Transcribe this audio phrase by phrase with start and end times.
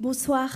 [0.00, 0.48] Bonsoir.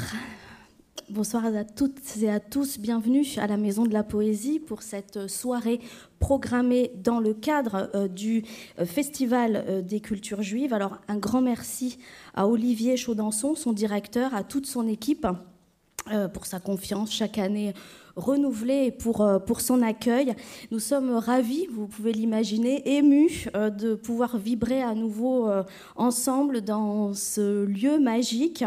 [1.10, 2.78] Bonsoir à toutes et à tous.
[2.78, 5.80] Bienvenue à la Maison de la Poésie pour cette soirée
[6.18, 8.42] programmée dans le cadre euh, du
[8.78, 10.72] euh, Festival euh, des cultures juives.
[10.72, 11.98] Alors, un grand merci
[12.32, 15.26] à Olivier Chaudançon, son directeur, à toute son équipe
[16.32, 17.74] pour sa confiance chaque année
[18.16, 20.34] renouvelée et pour, son accueil.
[20.70, 25.48] Nous sommes ravis, vous pouvez l'imaginer, émus de pouvoir vibrer à nouveau
[25.96, 28.64] ensemble dans ce lieu magique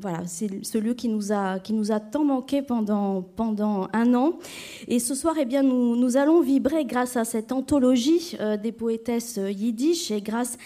[0.00, 4.14] voilà, c'est ce lieu qui nous a, qui nous a tant manqué pendant, pendant un
[4.14, 4.38] an.
[4.86, 8.72] Et ce soir, eh bien, nous, nous allons vibrer grâce à cette anthologie euh, des
[8.72, 10.56] poétesses euh, yiddish et grâce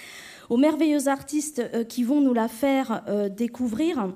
[0.51, 3.03] aux merveilleux artistes euh, qui vont nous la faire
[3.35, 4.13] découvrir.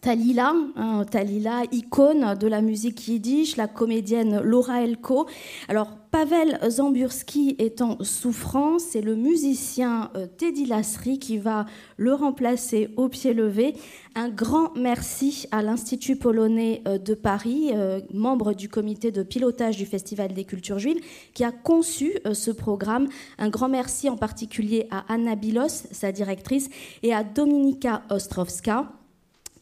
[0.00, 5.26] Talila, hein, Talila, icône de la musique yiddish, la comédienne Laura Elko.
[5.68, 11.66] Alors, Pavel Zamburski est en souffrance, c'est le musicien euh, Teddy Lasry qui va
[11.98, 13.74] le remplacer au pied levé.
[14.14, 19.76] Un grand merci à l'Institut polonais euh, de Paris, euh, membre du comité de pilotage
[19.76, 21.00] du Festival des cultures juives,
[21.34, 23.08] qui a conçu ce programme.
[23.38, 26.70] Un grand merci en particulier à Anna Bilos, sa directrice,
[27.02, 28.90] et à Dominika Ostrovska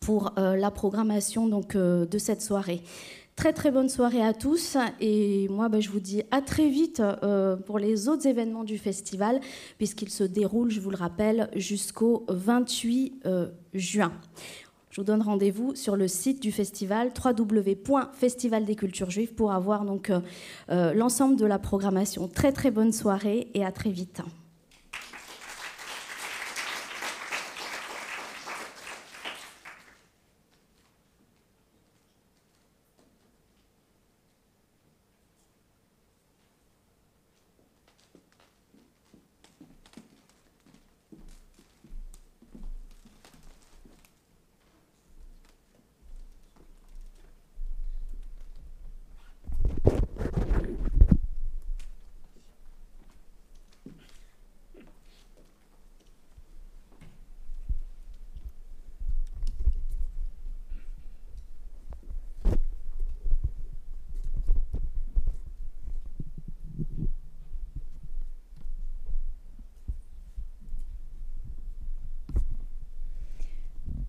[0.04, 2.82] pour euh, la programmation donc, euh, de cette soirée.
[3.36, 7.00] Très très bonne soirée à tous et moi ben, je vous dis à très vite
[7.00, 9.40] euh, pour les autres événements du festival
[9.76, 13.24] puisqu'il se déroule, je vous le rappelle, jusqu'au 28
[13.72, 14.12] juin.
[14.90, 19.84] Je vous donne rendez-vous sur le site du festival www.festival des cultures juives pour avoir
[19.84, 20.12] donc
[20.68, 22.28] l'ensemble de la programmation.
[22.28, 24.22] Très très bonne soirée et à très vite.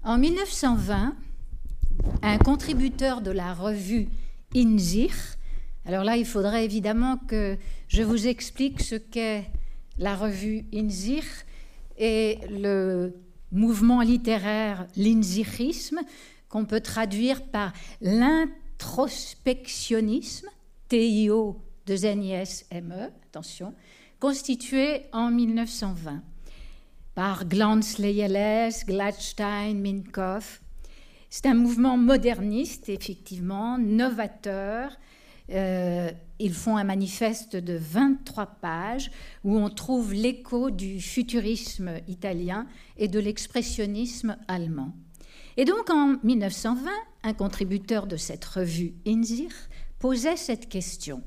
[0.06, 1.16] En 1920,
[2.22, 4.08] un contributeur de la revue
[4.56, 5.16] Inzir,
[5.84, 7.58] alors là, il faudrait évidemment que
[7.88, 9.50] je vous explique ce qu'est
[9.98, 11.24] la revue Inzir
[11.98, 13.16] et le
[13.52, 16.02] mouvement littéraire l'inzirisme,
[16.50, 20.50] qu'on peut traduire par l'introspectionnisme,
[20.88, 23.74] T-I-O de N-I-S-M-E, attention,
[24.20, 26.22] constitué en 1920
[27.16, 30.62] par Glanz, Leyeles, Gladstein, Minkoff.
[31.30, 34.92] C'est un mouvement moderniste, effectivement, novateur.
[35.50, 39.12] Euh, ils font un manifeste de 23 pages
[39.44, 42.68] où on trouve l'écho du futurisme italien
[42.98, 44.94] et de l'expressionnisme allemand.
[45.58, 46.90] Et donc en 1920,
[47.24, 49.52] un contributeur de cette revue, Inzir,
[50.00, 51.24] posait cette question.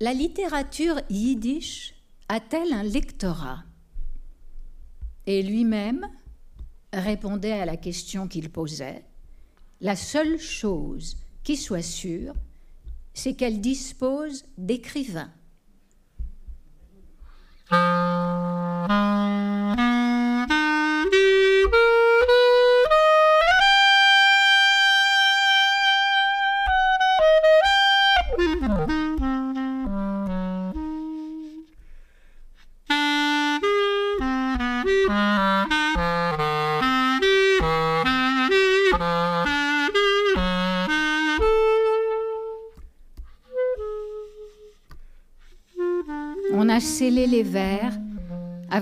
[0.00, 1.94] La littérature yiddish
[2.28, 3.64] a-t-elle un lectorat?
[5.26, 6.06] Et lui-même
[6.92, 9.04] répondait à la question qu'il posait.
[9.80, 12.34] La seule chose qui soit sûre,
[13.12, 15.32] c'est qu'elle dispose d'écrivains.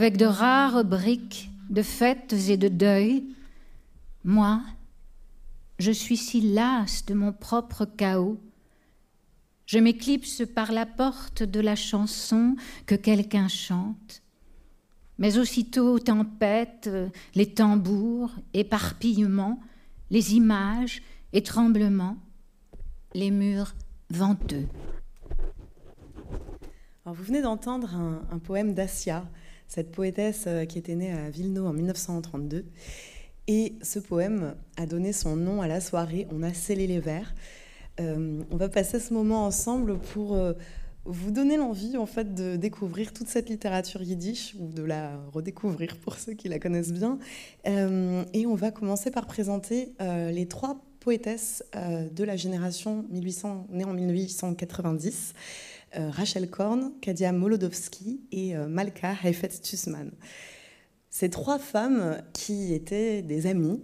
[0.03, 3.23] Avec de rares briques de fêtes et de deuil.
[4.25, 4.61] Moi,
[5.79, 8.41] je suis si lasse de mon propre chaos.
[9.65, 12.57] Je m'éclipse par la porte de la chanson
[12.87, 14.23] que quelqu'un chante.
[15.19, 16.91] Mais aussitôt tempête,
[17.37, 19.61] les tambours, éparpillement,
[20.11, 21.01] les images
[21.33, 22.17] et tremblements,
[23.15, 23.73] les murs
[24.11, 24.67] venteux
[27.13, 29.25] vous venez d'entendre un, poème d'Assia,
[29.73, 32.67] cette poétesse euh, qui était née à Villeneuve en 1932.
[33.49, 37.35] Et ce poème a donné son nom à la soirée On a scellé les vers.
[37.99, 40.53] Euh, on va passer ce moment ensemble pour euh,
[41.07, 45.97] vous donner l'envie en fait de découvrir toute cette littérature yiddish ou de la redécouvrir
[45.97, 47.19] pour ceux qui la connaissent bien.
[47.65, 53.95] Et on va commencer par présenter les trois poétesses de la génération 1800, née en
[53.95, 55.35] 1890.
[55.95, 60.11] Rachel Korn, Kadia Molodowski et Malka Heifetz-Tussman.
[61.11, 63.83] Ces trois femmes qui étaient des amies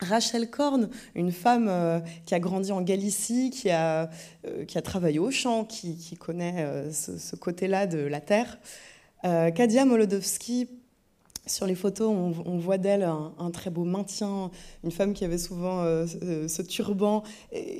[0.00, 4.10] Rachel Korn, une femme euh, qui a grandi en Galicie, qui a,
[4.46, 8.58] euh, qui a travaillé au champ, qui, connaît euh, ce, ce côté-là de la terre.
[9.22, 10.79] Kadia Molodowski,
[11.50, 14.50] sur les photos, on, voit d'elle un, très beau maintien,
[14.84, 17.22] une femme qui avait souvent euh, ce, turban,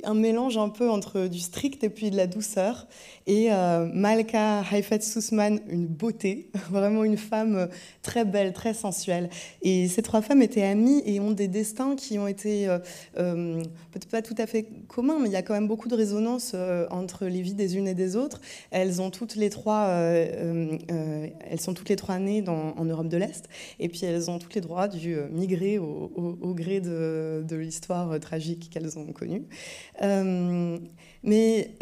[0.03, 2.87] un mélange un peu entre du strict et puis de la douceur.
[3.27, 7.69] Et euh, Malka Haifet Sussman, une beauté, vraiment une femme
[8.01, 9.29] très belle, très sensuelle.
[9.61, 14.09] Et ces trois femmes étaient amies et ont des destins qui ont été euh, peut-être
[14.09, 16.55] pas tout à fait communs, mais il y a quand même beaucoup de résonance
[16.89, 18.41] entre les vies des unes et des autres.
[18.71, 23.47] Elles ont toutes les trois, elles sont toutes les trois nées en Europe de l'Est.
[23.79, 28.19] Et puis elles ont tous les droits dû euh, migrer au, gré de, l'histoire euh,
[28.19, 29.43] tragique qu'elles ont connue.
[30.01, 30.77] Euh,
[31.23, 31.75] mais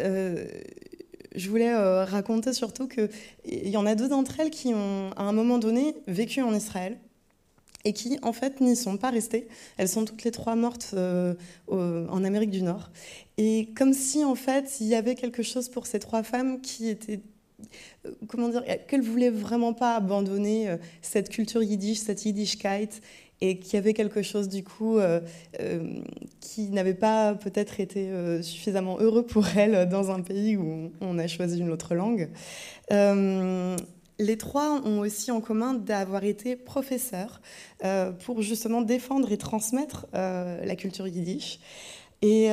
[1.35, 1.73] je voulais
[2.03, 3.09] raconter surtout qu'il
[3.45, 6.97] y en a deux d'entre elles qui ont, à un moment donné, vécu en Israël
[7.85, 9.47] et qui, en fait, n'y sont pas restées.
[9.77, 10.95] Elles sont toutes les trois mortes
[11.69, 12.89] en Amérique du Nord.
[13.37, 16.89] Et comme si, en fait, il y avait quelque chose pour ces trois femmes qui
[16.89, 17.21] était
[18.27, 23.01] comment dire, qu'elle voulait vraiment pas abandonner euh, cette culture yiddish, cette yiddishkeit,
[23.41, 25.21] et qu'il y avait quelque chose du coup euh,
[26.41, 28.11] qui n'avait pas peut-être été
[28.41, 32.29] suffisamment heureux pour elle dans un pays où on a choisi une autre langue.
[32.91, 37.39] les trois ont aussi en commun d'avoir été professeurs
[38.25, 41.61] pour justement défendre et transmettre la culture yiddish.
[42.21, 42.49] Et,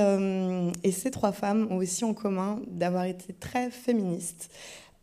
[0.92, 4.50] ces trois femmes ont aussi en commun d'avoir été très féministes.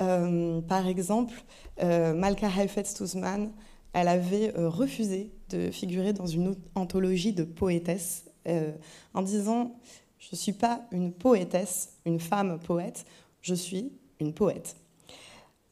[0.03, 1.33] Euh, par exemple,
[1.81, 3.51] euh, Malka Heifetz-Tuzman,
[3.93, 8.25] elle avait euh, refusé de figurer dans une anthologie de poétesses
[9.13, 9.75] en disant
[10.19, 13.05] Je ne suis pas une poétesse, une femme poète,
[13.41, 14.75] je suis une poète.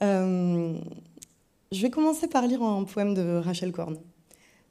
[0.02, 0.78] je
[1.74, 3.98] vais commencer par lire un poème de Rachel Korn.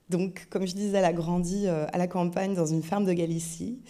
[0.09, 3.81] Donc, comme je disais, elle a grandi à la campagne dans une ferme de Galicie.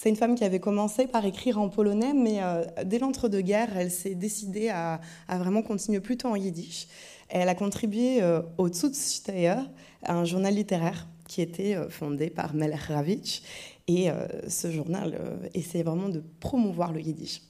[0.00, 3.90] C'est une femme qui avait commencé par écrire en polonais, mais euh, dès l'entre-deux-guerres, elle
[3.90, 6.86] s'est décidée à, vraiment continuer plutôt en yiddish.
[7.28, 9.56] Elle a contribué euh, au Zutzsteier,
[10.04, 13.42] un journal littéraire qui était euh, fondé par Melech Ravitch.
[13.88, 14.08] Et
[14.46, 15.18] ce journal
[15.54, 17.40] essayait vraiment de promouvoir le yiddish.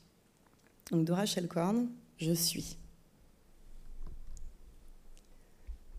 [0.91, 2.79] Donc de Rachel Korn, je suis.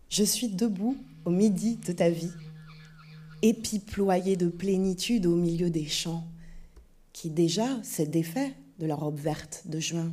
[0.08, 0.96] Je suis debout
[1.26, 2.32] au midi de ta vie,
[3.42, 6.24] épi ployé de plénitude au milieu des champs
[7.20, 10.10] qui déjà s'est défait de la robe verte de juin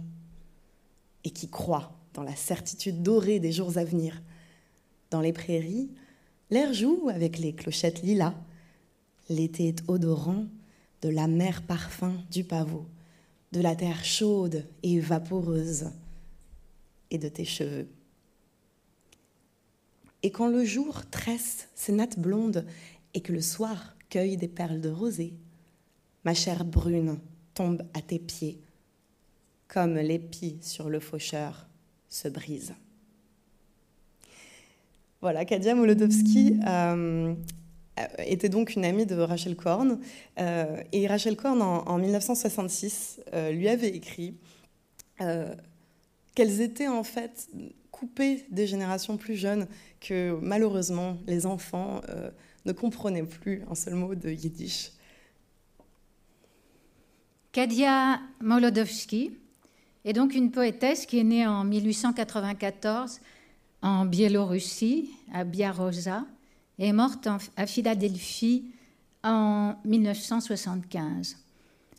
[1.23, 4.21] et qui croit dans la certitude dorée des jours à venir.
[5.09, 5.89] Dans les prairies,
[6.49, 8.35] l'air joue avec les clochettes lilas.
[9.29, 10.47] L'été est odorant
[11.01, 12.85] de la mer parfum du pavot,
[13.53, 15.91] de la terre chaude et vaporeuse
[17.09, 17.87] et de tes cheveux.
[20.23, 22.65] Et quand le jour tresse ses nattes blondes
[23.13, 25.35] et que le soir cueille des perles de rosée,
[26.27, 27.19] ma chair brune
[27.53, 28.59] tombe à tes pieds,
[29.69, 31.69] comme l'épi sur le faucheur
[32.09, 32.73] se brise.
[35.21, 37.33] Voilà, Kadia Molodowski euh,
[38.25, 40.01] était donc une amie de Rachel Korn.
[40.37, 44.35] Euh, et Rachel Korn, en, 1966, euh, lui avait écrit
[46.35, 47.47] qu'elles étaient en fait
[47.89, 49.65] coupées des générations plus jeunes,
[50.01, 52.01] que malheureusement les enfants
[52.65, 54.91] ne comprenaient plus un seul mot de yiddish.
[57.57, 59.31] Kadia Molodowski
[60.05, 63.19] est donc une poétesse qui est née en 1894
[63.81, 66.23] en Biélorussie, à Biaroza,
[66.77, 68.65] et est morte à Philadelphie
[69.23, 71.37] en 1975.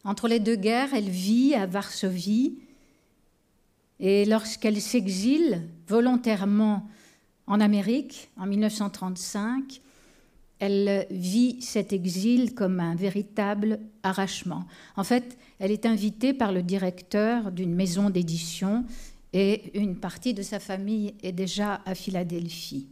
[0.05, 2.61] Entre les deux guerres, elle vit à Varsovie
[3.99, 6.89] et lorsqu'elle s'exile volontairement
[7.49, 9.81] en Amérique en 1935,
[10.59, 14.65] elle vit cet exil comme un véritable arrachement.
[14.97, 18.85] En fait, elle est invitée par le directeur d'une maison d'édition
[19.33, 22.89] et une partie de sa famille est déjà à Philadelphie.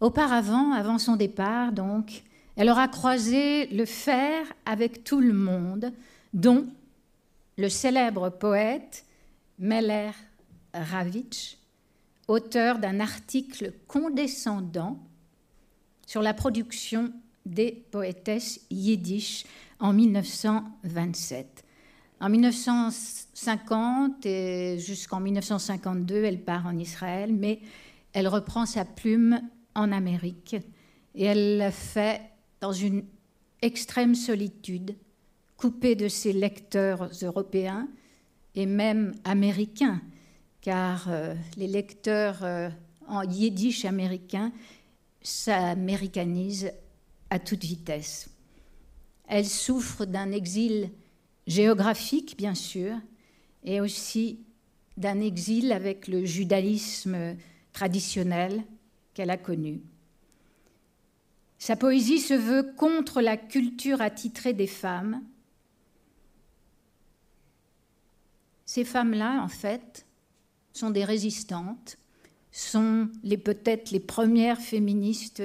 [0.00, 2.24] Auparavant, avant son départ, donc,
[2.56, 5.92] elle aura croisé le fer avec tout le monde,
[6.34, 6.66] dont
[7.56, 9.04] le célèbre poète
[9.58, 10.10] Meller
[10.74, 11.58] Ravitch,
[12.26, 14.98] auteur d'un article condescendant
[16.12, 17.10] sur la production
[17.46, 19.46] des poétesses yiddish
[19.80, 21.64] en 1927.
[22.20, 27.60] En 1950 et jusqu'en 1952, elle part en Israël, mais
[28.12, 29.40] elle reprend sa plume
[29.74, 30.54] en Amérique
[31.14, 32.20] et elle l'a fait
[32.60, 33.04] dans une
[33.62, 34.94] extrême solitude,
[35.56, 37.88] coupée de ses lecteurs européens
[38.54, 40.02] et même américains,
[40.60, 42.68] car euh, les lecteurs euh,
[43.08, 44.52] en yiddish américain
[45.22, 46.72] s'américanisent
[47.30, 48.30] à toute vitesse.
[49.28, 50.90] Elle souffre d'un exil
[51.46, 52.96] géographique, bien sûr,
[53.64, 54.40] et aussi
[54.96, 57.36] d'un exil avec le judaïsme
[57.72, 58.62] traditionnel
[59.14, 59.80] qu'elle a connu.
[61.58, 65.22] Sa poésie se veut contre la culture attitrée des femmes.
[68.66, 70.04] Ces femmes-là, en fait,
[70.72, 71.98] sont des résistantes,
[72.52, 75.42] sont les peut-être les premières féministes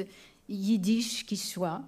[0.49, 1.83] yiddish qui soient.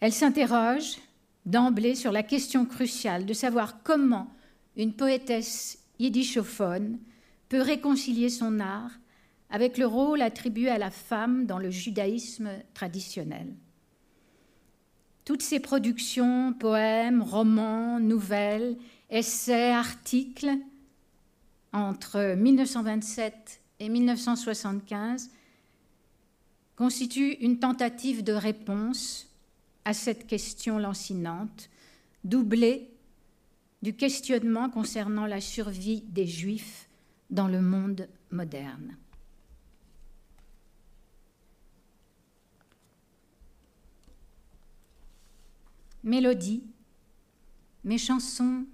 [0.00, 0.98] Elles s'interrogent
[1.46, 4.32] d'emblée sur la question cruciale de savoir comment
[4.76, 6.98] une poétesse yiddishophone
[7.48, 8.90] peut réconcilier son art
[9.50, 13.54] avec le rôle attribué à la femme dans le judaïsme traditionnel.
[15.24, 18.76] Toutes ces productions, poèmes, romans, nouvelles,
[19.10, 20.50] essais, articles,
[21.72, 25.30] entre 1927 et 1975,
[26.76, 29.28] constituent une tentative de réponse
[29.84, 31.70] à cette question lancinante,
[32.24, 32.90] doublée
[33.82, 36.88] du questionnement concernant la survie des Juifs
[37.30, 38.96] dans le monde moderne.
[46.04, 46.64] Mélodie,
[47.84, 48.64] mes chansons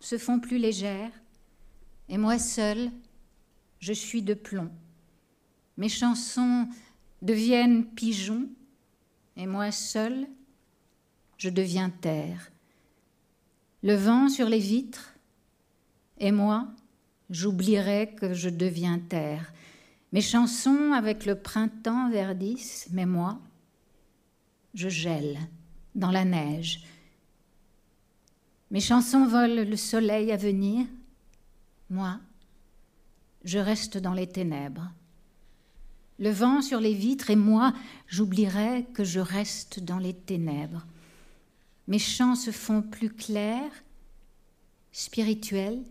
[0.00, 1.12] se font plus légères,
[2.08, 2.90] et moi seule,
[3.80, 4.70] je suis de plomb.
[5.76, 6.68] Mes chansons
[7.22, 8.48] deviennent pigeons,
[9.36, 10.26] et moi seule,
[11.38, 12.50] je deviens terre.
[13.82, 15.14] Le vent sur les vitres,
[16.18, 16.68] et moi,
[17.30, 19.52] j'oublierai que je deviens terre.
[20.12, 23.38] Mes chansons avec le printemps verdissent, mais moi,
[24.74, 25.38] je gèle
[25.94, 26.84] dans la neige.
[28.70, 30.86] Mes chansons volent le soleil à venir,
[31.90, 32.20] moi,
[33.44, 34.90] je reste dans les ténèbres.
[36.18, 37.72] Le vent sur les vitres et moi,
[38.08, 40.86] j'oublierai que je reste dans les ténèbres.
[41.88, 43.70] Mes chants se font plus clairs,
[44.92, 45.82] spirituels,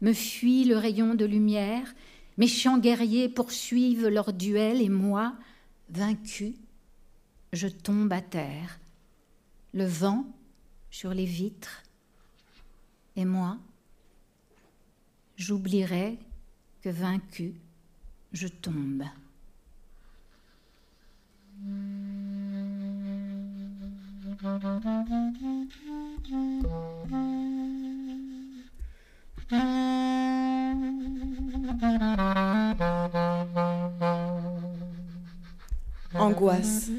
[0.00, 1.94] me fuit le rayon de lumière,
[2.36, 5.34] mes chants guerriers poursuivent leur duel et moi,
[5.90, 6.54] vaincu,
[7.52, 8.78] je tombe à terre.
[9.72, 10.24] Le vent
[10.90, 11.82] sur les vitres
[13.16, 13.58] et moi,
[15.38, 16.18] j'oublierai
[16.82, 17.54] que vaincu,
[18.32, 19.04] je tombe.
[36.14, 36.90] Angoisse,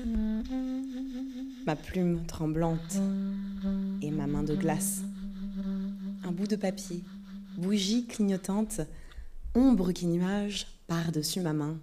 [1.65, 2.97] ma plume tremblante
[4.01, 5.03] et ma main de glace.
[6.23, 7.03] Un bout de papier,
[7.59, 8.81] bougie clignotante,
[9.53, 11.79] ombre qui nuage par-dessus ma main.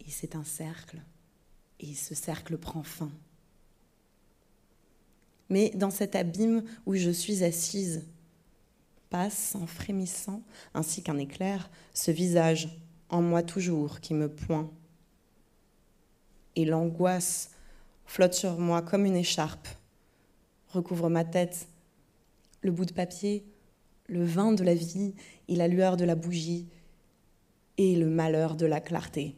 [0.00, 1.00] Et c'est un cercle,
[1.80, 3.10] et ce cercle prend fin.
[5.48, 8.04] Mais dans cet abîme où je suis assise,
[9.10, 10.42] passe en frémissant,
[10.74, 12.68] ainsi qu'un éclair, ce visage
[13.08, 14.70] en moi toujours qui me pointe.
[16.56, 17.52] Et l'angoisse
[18.04, 19.68] flotte sur moi comme une écharpe,
[20.68, 21.68] recouvre ma tête,
[22.60, 23.46] le bout de papier,
[24.08, 25.14] le vin de la vie
[25.48, 26.66] et la lueur de la bougie
[27.76, 29.36] et le malheur de la clarté.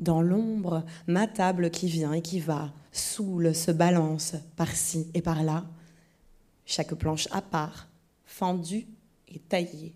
[0.00, 5.64] Dans l'ombre, ma table qui vient et qui va, saoule, se balance par-ci et par-là,
[6.66, 7.88] chaque planche à part,
[8.24, 8.86] fendue
[9.28, 9.94] et taillée.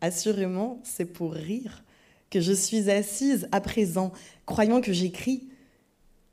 [0.00, 1.84] Assurément, c'est pour rire
[2.28, 4.12] que je suis assise à présent,
[4.46, 5.48] croyant que j'écris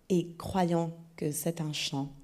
[0.10, 2.17] et croyant que c'est un chant.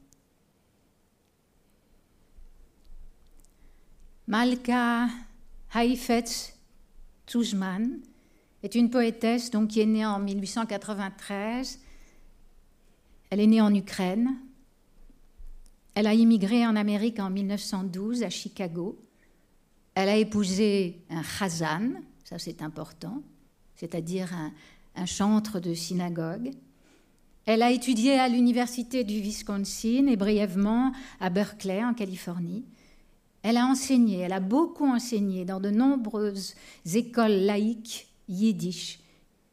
[4.27, 5.09] Malka
[5.75, 6.53] Haifetz
[7.25, 7.99] Tuzman
[8.63, 11.79] est une poétesse donc, qui est née en 1893.
[13.29, 14.37] Elle est née en Ukraine.
[15.95, 18.97] Elle a immigré en Amérique en 1912 à Chicago.
[19.93, 21.91] Elle a épousé un chazan,
[22.23, 23.21] ça c'est important,
[23.75, 24.51] c'est-à-dire un,
[24.95, 26.51] un chantre de synagogue.
[27.45, 32.63] Elle a étudié à l'université du Wisconsin et brièvement à Berkeley en Californie.
[33.43, 36.55] Elle a enseigné, elle a beaucoup enseigné dans de nombreuses
[36.93, 38.99] écoles laïques yiddish.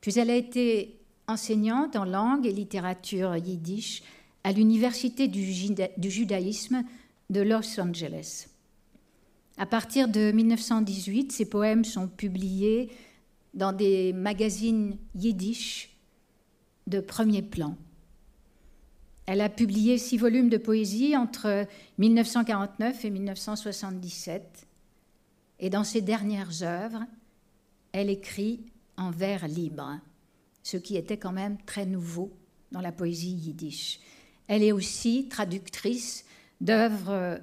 [0.01, 4.03] Puis elle a été enseignante en langue et littérature yiddish
[4.45, 5.43] à l'Université du,
[6.11, 6.85] judaïsme
[7.31, 8.47] de Los Angeles.
[9.59, 12.91] À partir de 1918, ses poèmes sont publiés
[13.53, 15.91] dans des magazines yiddish
[16.87, 17.77] de premier plan.
[19.33, 21.69] Elle a publié six volumes de poésie entre
[21.99, 24.67] 1949 et 1977.
[25.61, 27.05] Et dans ses dernières œuvres,
[27.93, 30.01] elle écrit en vers libre,
[30.65, 32.33] ce qui était quand même très nouveau
[32.73, 34.01] dans la poésie yiddish.
[34.49, 36.25] Elle est aussi traductrice
[36.61, 37.41] d'œuvres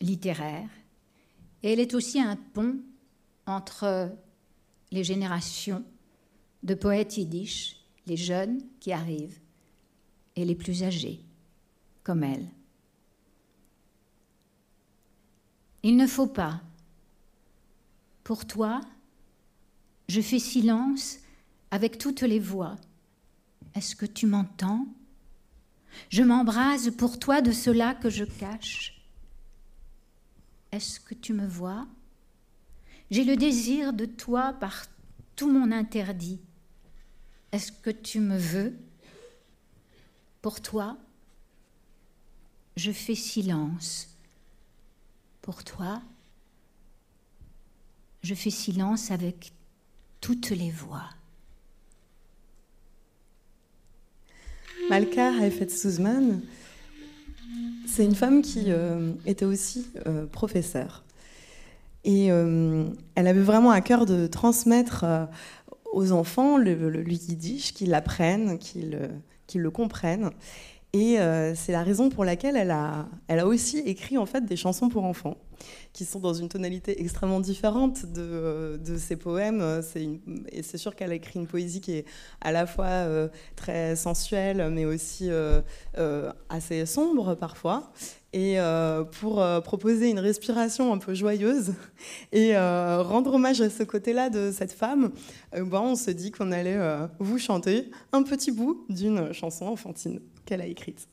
[0.00, 0.70] littéraires
[1.64, 2.76] et elle est aussi un pont
[3.46, 4.16] entre
[4.92, 5.82] les générations
[6.62, 9.40] de poètes yiddish, les jeunes qui arrivent
[10.36, 11.20] et les plus âgés,
[12.02, 12.48] comme elle.
[15.82, 16.62] Il ne faut pas.
[18.22, 18.80] Pour toi,
[20.08, 21.18] je fais silence
[21.70, 22.76] avec toutes les voix.
[23.74, 24.86] Est-ce que tu m'entends?
[26.08, 29.00] Je m'embrase pour toi de cela que je cache.
[30.72, 31.86] Est-ce que tu me vois?
[33.10, 34.86] J'ai le désir de toi par
[35.36, 36.40] tout mon interdit.
[37.52, 38.76] Est-ce que tu me veux?
[40.44, 40.98] Pour toi,
[42.76, 44.14] je fais silence.
[45.40, 46.02] Pour toi,
[48.22, 49.54] je fais silence avec
[50.20, 51.08] toutes les voix.
[54.90, 56.42] Malka Haifet Souzman,
[57.86, 61.04] c'est une femme qui euh, était aussi euh, professeure.
[62.04, 62.84] Et euh,
[63.14, 65.06] elle avait vraiment à cœur de transmettre
[65.94, 69.10] aux enfants le, le, yiddish, qu'ils l'apprennent, qu'ils
[69.54, 70.30] le comprennent.
[70.92, 71.16] Et
[71.56, 74.88] c'est la raison pour laquelle elle a, elle a aussi écrit en fait des chansons
[74.88, 75.36] pour enfants
[75.92, 79.82] qui sont dans une tonalité extrêmement différente de, de ses poèmes.
[79.94, 80.20] Une,
[80.50, 82.04] et c'est sûr qu'elle a écrit une poésie qui est
[82.40, 85.60] à la fois euh, très sensuelle, mais aussi euh,
[85.98, 87.92] euh, assez sombre parfois.
[88.36, 88.58] Et
[89.20, 91.72] pour proposer une respiration un peu joyeuse
[92.32, 95.12] et rendre hommage à ce côté-là de cette femme,
[95.52, 96.78] ben, on se dit qu'on allait
[97.20, 101.06] vous chanter un petit bout d'une chanson enfantine qu'elle a écrite.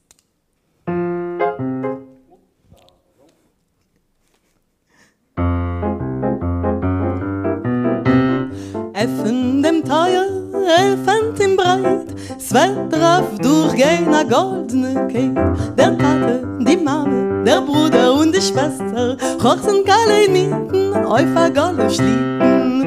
[12.52, 15.56] Drauf durchgehen a goldene Kate.
[15.78, 21.48] Der Tate, die Mame, der Bruder und die Schwester, hochsen alle in Mieten, auf a
[21.48, 22.84] golle Schlitten.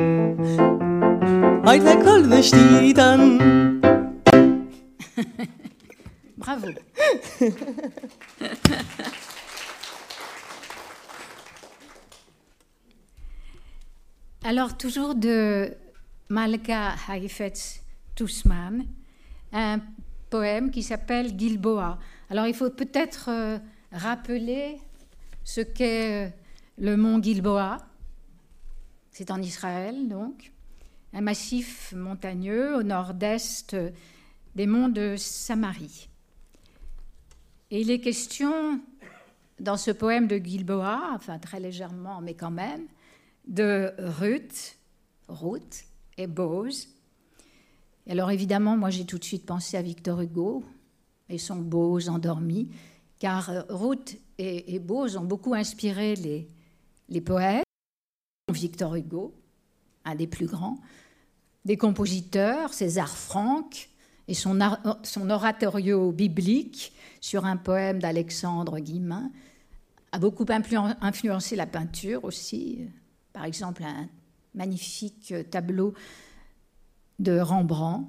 [1.64, 3.80] Heut le goldene Schlitten.
[6.36, 6.66] Bravo.
[14.44, 15.74] Alors, toujours de
[16.28, 17.80] Malka Haifetz
[18.14, 18.84] Tussman,
[19.54, 19.80] un
[20.28, 21.98] poème qui s'appelle Gilboa.
[22.28, 23.58] Alors il faut peut-être euh,
[23.92, 24.78] rappeler
[25.44, 26.30] ce qu'est euh,
[26.78, 27.78] le mont Gilboa.
[29.10, 30.52] C'est en Israël, donc,
[31.12, 33.76] un massif montagneux au nord-est
[34.56, 36.08] des monts de Samarie.
[37.70, 38.80] Et il est question,
[39.60, 42.86] dans ce poème de Gilboa, enfin très légèrement, mais quand même,
[43.46, 44.76] de Ruth,
[45.28, 45.86] Ruth,
[46.16, 46.88] et Bose.
[48.12, 50.64] Alors évidemment, moi j'ai tout de suite pensé à Victor Hugo
[51.28, 52.68] et son Bose endormi,
[53.18, 56.48] car euh, Ruth et, Bose ont beaucoup inspiré les,
[57.08, 57.64] les poètes.
[58.52, 59.34] Victor Hugo,
[60.04, 60.78] un des plus grands,
[61.64, 63.88] des compositeurs, César Franck,
[64.28, 64.58] et son,
[65.02, 69.30] son oratorio biblique sur un poème d'Alexandre Guillemin
[70.12, 72.86] a beaucoup influencé la peinture aussi.
[73.32, 74.08] Par exemple, un
[74.54, 75.94] magnifique tableau
[77.18, 78.08] de Rembrandt,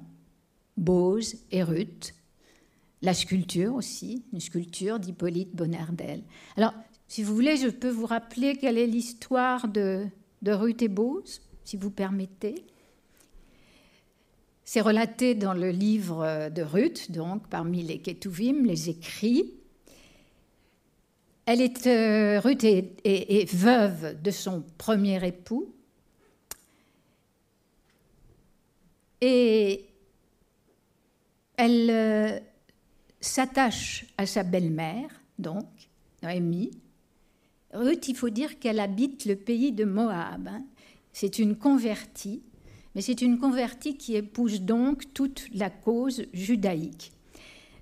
[0.76, 2.14] Bose et Ruth.
[3.02, 6.22] La sculpture aussi, une sculpture d'Hippolyte Bonardel.
[6.56, 6.74] Alors,
[7.08, 10.06] si vous voulez, je peux vous rappeler quelle est l'histoire de,
[10.42, 12.66] de Ruth et Bose, si vous permettez.
[14.64, 19.54] C'est relaté dans le livre de Ruth, donc parmi les Ketuvim, les écrits.
[21.46, 25.72] Elle est, euh, Ruth est, veuve de son premier époux,
[29.20, 29.86] Et
[31.56, 32.38] elle euh,
[33.20, 35.66] s'attache à sa belle-mère, donc,
[36.22, 36.70] Noémie.
[37.72, 40.48] Ruth, il faut dire qu'elle habite le pays de Moab.
[40.48, 40.64] Hein.
[41.12, 42.42] C'est une convertie,
[42.94, 47.12] mais c'est une convertie qui épouse donc toute la cause judaïque.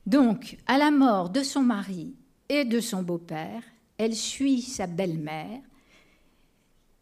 [0.06, 2.14] Donc, à la mort de son mari
[2.48, 3.62] et de son beau-père,
[3.96, 5.60] elle suit sa belle-mère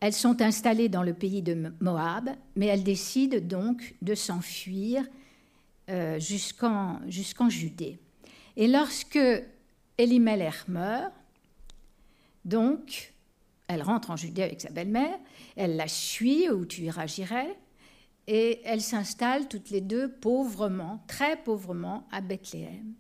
[0.03, 5.07] elles sont installées dans le pays de Moab, mais elles décident donc de s'enfuir
[5.89, 8.01] euh, jusqu'en Judée.
[8.57, 9.21] Et lorsque
[9.99, 11.13] Elimelech meurt,
[12.45, 13.15] donc,
[13.69, 15.21] elle rentre en Judée avec sa belle-mère,
[15.55, 17.57] elle la suit où tu iras, j'irai,
[18.27, 22.93] et elles s'installent toutes les deux pauvrement, très pauvrement, à Bethléem.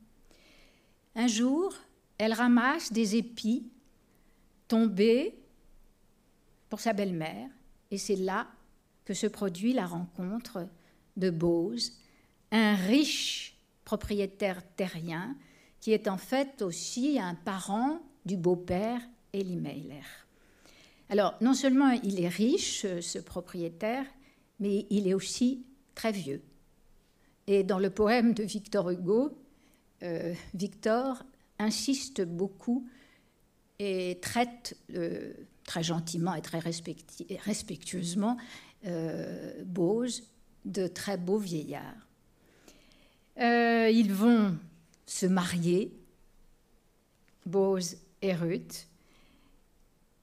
[1.16, 1.74] Un jour,
[2.16, 3.66] elle ramasse des épis
[4.68, 5.41] tombés
[6.80, 7.48] sa belle-mère,
[7.90, 8.46] et c'est là
[9.04, 10.68] que se produit la rencontre
[11.16, 11.92] de Bose,
[12.50, 15.36] un riche propriétaire terrien
[15.80, 19.00] qui est en fait aussi un parent du beau-père
[19.32, 20.04] Elimelech.
[21.08, 24.06] Alors, non seulement il est riche, ce propriétaire,
[24.60, 26.42] mais il est aussi très vieux.
[27.46, 29.36] Et dans le poème de Victor Hugo,
[30.02, 31.24] euh, Victor
[31.58, 32.86] insiste beaucoup
[33.78, 35.32] et traite euh,
[35.64, 38.36] très gentiment et très respectueusement
[38.86, 40.24] euh, Bose
[40.64, 42.06] de très beaux vieillards.
[43.38, 44.56] ils vont
[45.06, 45.92] se marier,
[47.44, 48.86] Bose et Ruth,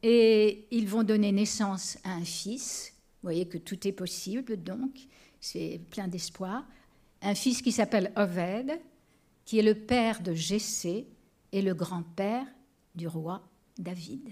[0.02, 2.94] et ils vont donner naissance à un fils.
[3.22, 4.92] Vous voyez que tout est possible, donc
[5.40, 6.66] c'est plein d'espoir.
[7.22, 8.80] Un fils qui s'appelle Oved,
[9.46, 11.08] qui est le père de Jessé
[11.52, 12.46] et le grand-père
[12.96, 13.44] du roi
[13.78, 14.30] David.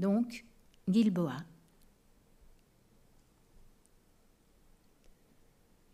[0.00, 0.46] Donc,
[0.88, 1.36] Gilboa.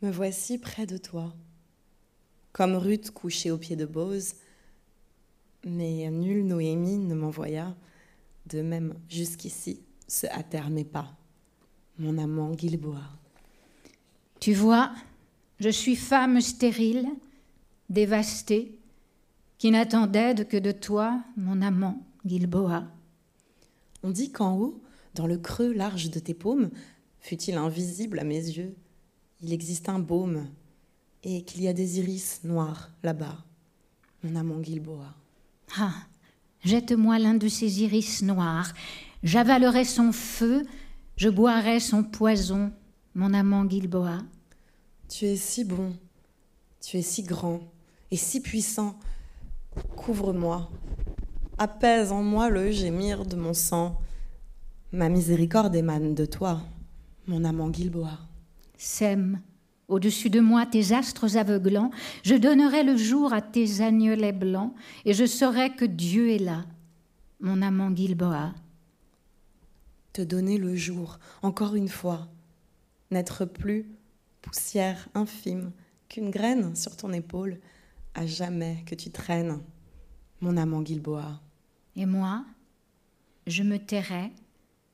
[0.00, 1.34] Me voici près de toi,
[2.52, 4.36] comme Ruth couchée au pied de Bose,
[5.64, 7.74] mais nulle Noémie ne m'envoya,
[8.46, 11.12] de même jusqu'ici se hâtèrent mes pas,
[11.98, 13.02] mon amant Gilboa.
[14.38, 14.92] Tu vois,
[15.58, 17.08] je suis femme stérile,
[17.90, 18.78] dévastée,
[19.58, 22.84] qui n'attend d'aide que de toi, mon amant Gilboa.
[24.06, 24.80] On dit qu'en haut,
[25.16, 26.70] dans le creux large de tes paumes,
[27.18, 28.76] fut-il invisible à mes yeux,
[29.42, 30.46] il existe un baume,
[31.24, 33.44] et qu'il y a des iris noirs là-bas,
[34.22, 35.12] mon amant Gilboa.
[35.76, 35.92] Ah,
[36.60, 38.72] jette-moi l'un de ces iris noirs,
[39.24, 40.64] j'avalerai son feu,
[41.16, 42.72] je boirai son poison,
[43.16, 44.20] mon amant Gilboa.
[45.08, 45.96] Tu es si bon,
[46.80, 47.60] tu es si grand
[48.12, 49.00] et si puissant.
[49.96, 50.70] Couvre-moi,
[51.58, 54.00] apaise en moi le gémir de mon sang.
[54.92, 56.60] Ma miséricorde émane de toi,
[57.26, 58.18] mon amant Gilboa.
[58.76, 59.40] Sème
[59.88, 61.90] au-dessus de moi tes astres aveuglants,
[62.24, 66.64] je donnerai le jour à tes agnelets blancs, et je saurai que Dieu est là,
[67.40, 68.52] mon amant Gilboa.
[70.12, 72.26] Te donner le jour, encore une fois,
[73.10, 73.86] n'être plus
[74.42, 75.70] poussière infime
[76.08, 77.60] qu'une graine sur ton épaule,
[78.14, 79.60] à jamais que tu traînes,
[80.40, 81.40] mon amant Gilboa.
[81.96, 82.44] Et moi,
[83.46, 84.30] je me tairai,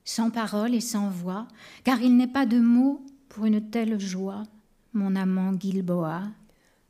[0.05, 1.47] sans parole et sans voix,
[1.83, 4.43] car il n'est pas de mots pour une telle joie
[4.93, 6.23] mon amant Gilboa.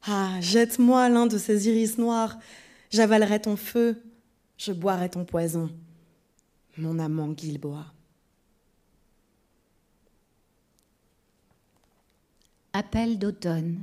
[0.05, 2.37] Ah, jette-moi l'un de ces iris noirs,
[2.91, 4.01] j'avalerai ton feu,
[4.57, 5.69] je boirai ton poison,
[6.77, 7.85] mon amant Gilboa.
[12.73, 13.81] Appel d'automne.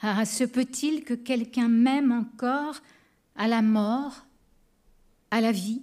[0.00, 2.80] Ah, se peut-il que quelqu'un m'aime encore
[3.36, 4.26] à la mort,
[5.30, 5.82] à la vie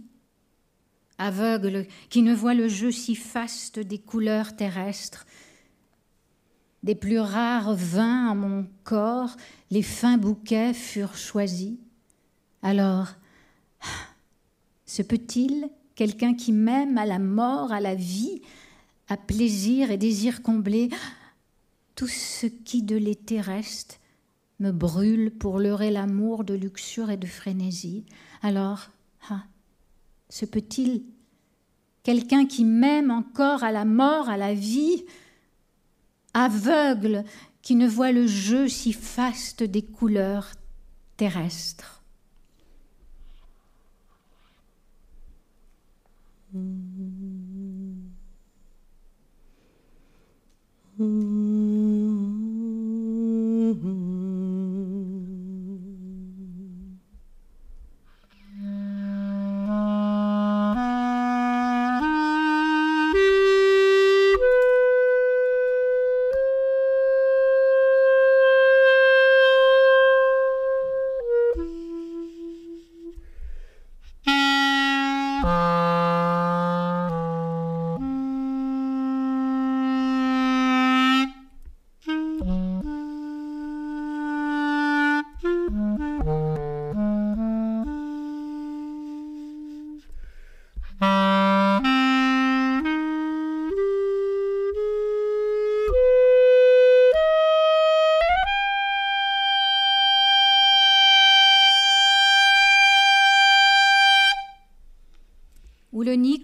[1.18, 5.28] Aveugle, qui ne voit le jeu si faste des couleurs terrestres,
[6.82, 9.38] des plus rares vins en mon corps,
[9.70, 11.76] les fins bouquets furent choisis.
[12.64, 13.10] Alors,
[14.88, 18.42] se peut-il quelqu'un qui m'aime à la mort, à la vie,
[19.08, 20.90] à plaisir et désir comblé,
[21.96, 24.01] tout ce qui de l'été reste
[24.62, 28.06] me brûle pour leurrer l'amour de luxure et de frénésie.
[28.44, 28.90] Alors,
[29.30, 29.44] ah,
[30.30, 31.04] se peut-il
[32.04, 35.04] quelqu'un qui m'aime encore à la mort, à la vie,
[36.36, 37.26] aveugle,
[37.64, 40.52] qui ne voit le jeu si faste des couleurs
[41.18, 42.04] terrestres?
[46.54, 47.02] Hmm.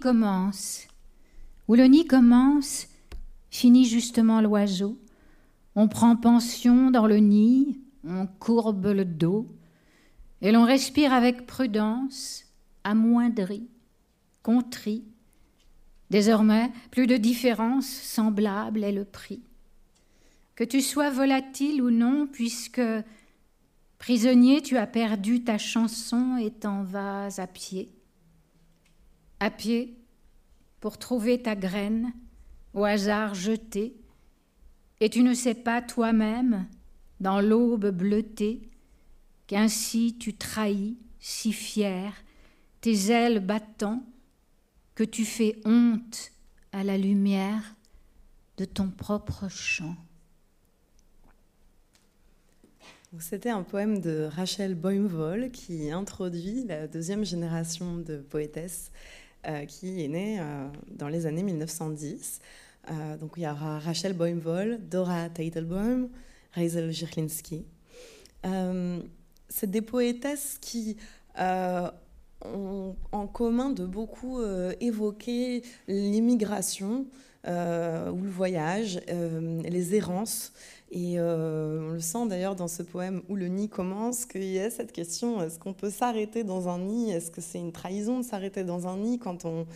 [0.08, 0.88] Commence.
[1.68, 2.86] Où le nid commence,
[3.50, 4.98] finit justement l'oiseau.
[5.74, 9.46] On prend pension dans le nid, on courbe le dos,
[10.40, 12.46] et l'on respire avec prudence,
[12.84, 13.68] amoindri,
[14.42, 15.04] contrit.
[16.08, 19.42] Désormais, plus de différence semblable est le prix.
[20.54, 22.80] Que tu sois volatile ou non, puisque
[23.98, 27.92] prisonnier, tu as perdu ta chanson et t'en vas à pied.
[29.38, 29.97] À pied,
[30.80, 32.12] pour trouver ta graine,
[32.74, 33.94] au hasard jetée,
[35.00, 36.66] et tu ne sais pas toi-même,
[37.20, 38.68] dans l'aube bleutée,
[39.46, 42.12] qu'ainsi tu trahis, si fier,
[42.80, 44.04] tes ailes battant,
[44.94, 46.32] que tu fais honte
[46.72, 47.74] à la lumière
[48.56, 49.96] de ton propre chant.
[53.20, 58.90] C'était un poème de Rachel Boimvol qui introduit la deuxième génération de poétesses
[59.66, 62.40] qui est née euh, dans les années 1910.
[62.90, 66.08] Euh, donc il y aura Rachel Boimvol, Dora Teitelbaum,
[66.52, 67.64] Reisel Jirlinski.
[69.50, 70.96] C'est des poétesses qui
[71.38, 74.40] ont en commun de beaucoup
[74.80, 77.06] évoquer l'immigration
[77.44, 77.48] ou
[78.22, 80.52] le voyage, les errances.
[80.90, 84.58] Et euh, on le sent d'ailleurs dans ce poème où le nid commence, qu'il y
[84.58, 87.10] a cette question, est-ce qu'on peut s'arrêter dans un nid?
[87.10, 89.66] Est-ce que c'est une trahison de s'arrêter dans un nid quand on,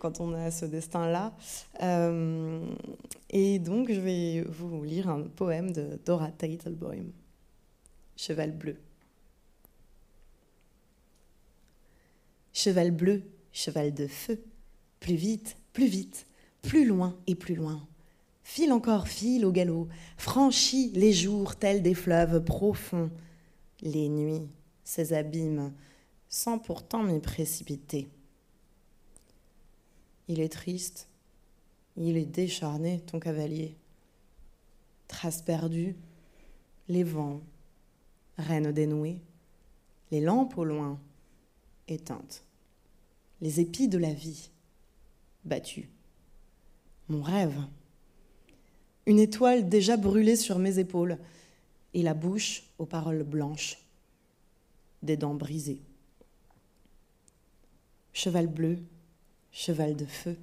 [0.00, 1.32] quand on a ce destin-là?
[1.82, 2.60] Euh,
[3.30, 7.10] Et donc je vais vous lire un poème de Dora Teitelbaum,
[8.16, 8.76] Cheval bleu.
[12.52, 14.42] Cheval bleu, cheval de feu,
[14.98, 16.26] plus vite, plus vite,
[16.60, 17.80] plus loin et plus loin
[18.52, 19.86] File encore, file au galop,
[20.16, 23.08] franchis les jours tels des fleuves profonds,
[23.80, 24.48] les nuits,
[24.82, 25.72] ces abîmes,
[26.28, 28.08] sans pourtant m'y précipiter.
[30.26, 31.06] Il est triste,
[31.96, 33.76] il est décharné, ton cavalier.
[35.06, 35.94] Traces perdues,
[36.88, 37.42] les vents,
[38.36, 39.20] reines dénouées,
[40.10, 40.98] les lampes au loin,
[41.86, 42.42] éteintes,
[43.42, 44.50] les épis de la vie,
[45.44, 45.86] battus.
[47.08, 47.56] Mon rêve,
[49.10, 51.18] une étoile déjà brûlée sur mes épaules,
[51.94, 53.76] et la bouche aux paroles blanches,
[55.02, 55.82] des dents brisées.
[58.12, 58.78] Cheval bleu,
[59.50, 60.36] cheval de feu,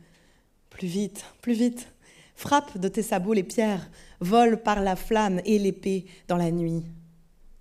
[0.69, 1.87] plus vite, plus vite,
[2.35, 6.83] frappe de tes sabots les pierres, vole par la flamme et l'épée dans la nuit,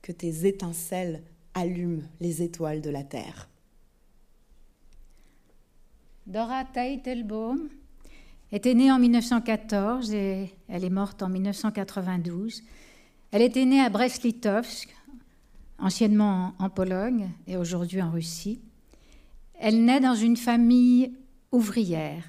[0.02, 1.22] que tes étincelles
[1.54, 3.48] allument les étoiles de la terre.
[6.26, 7.68] Dora Teitelbaum
[8.52, 12.62] était née en 1914 et elle est morte en 1992.
[13.32, 14.94] Elle était née à Brest-Litovsk,
[15.78, 18.60] anciennement en Pologne et aujourd'hui en Russie.
[19.58, 21.12] Elle naît dans une famille
[21.50, 22.24] ouvrière.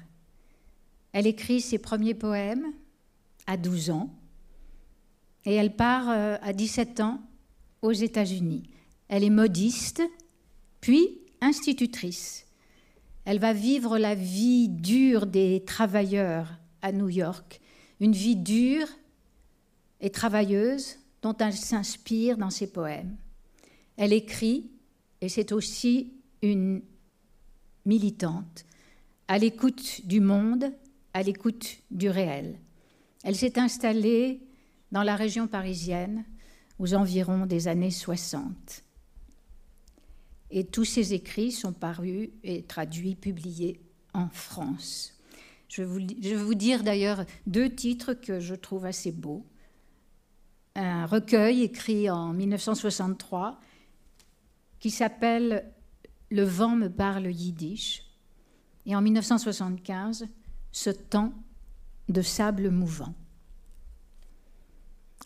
[1.12, 2.72] Elle écrit ses premiers poèmes
[3.46, 4.10] à 12 ans
[5.44, 7.20] et elle part euh, à 17 ans
[7.80, 8.64] aux États-Unis.
[9.08, 10.02] Elle est modiste,
[10.80, 11.08] puis
[11.40, 12.47] institutrice.
[13.28, 16.48] Elle va vivre la vie dure des travailleurs
[16.80, 17.60] à New York,
[18.00, 18.88] une vie dure
[20.00, 23.18] et travailleuse dont elle s'inspire dans ses poèmes.
[23.98, 24.70] Elle écrit,
[25.20, 26.80] et c'est aussi une
[27.84, 28.64] militante,
[29.28, 30.72] à l'écoute du monde,
[31.12, 32.58] à l'écoute du réel.
[33.24, 34.40] Elle s'est installée
[34.90, 36.24] dans la région parisienne
[36.78, 38.84] aux environs des années 60.
[40.50, 43.80] Et tous ses écrits sont parus et traduits, publiés
[44.14, 45.14] en France.
[45.68, 49.44] Je vais vous, dire d'ailleurs deux titres que je trouve assez beaux.
[50.74, 53.60] Un recueil écrit en 1963
[54.80, 55.70] qui s'appelle
[56.30, 58.04] Le vent me parle yiddish.
[58.86, 60.26] Et en 1975,
[60.72, 61.32] Ce temps
[62.08, 63.14] de sable mouvant.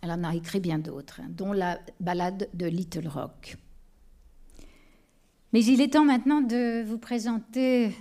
[0.02, 3.56] Elle en a écrit bien d'autres, hein, dont la ballade de Little Rock.
[5.52, 7.94] Mais il est temps maintenant de vous présenter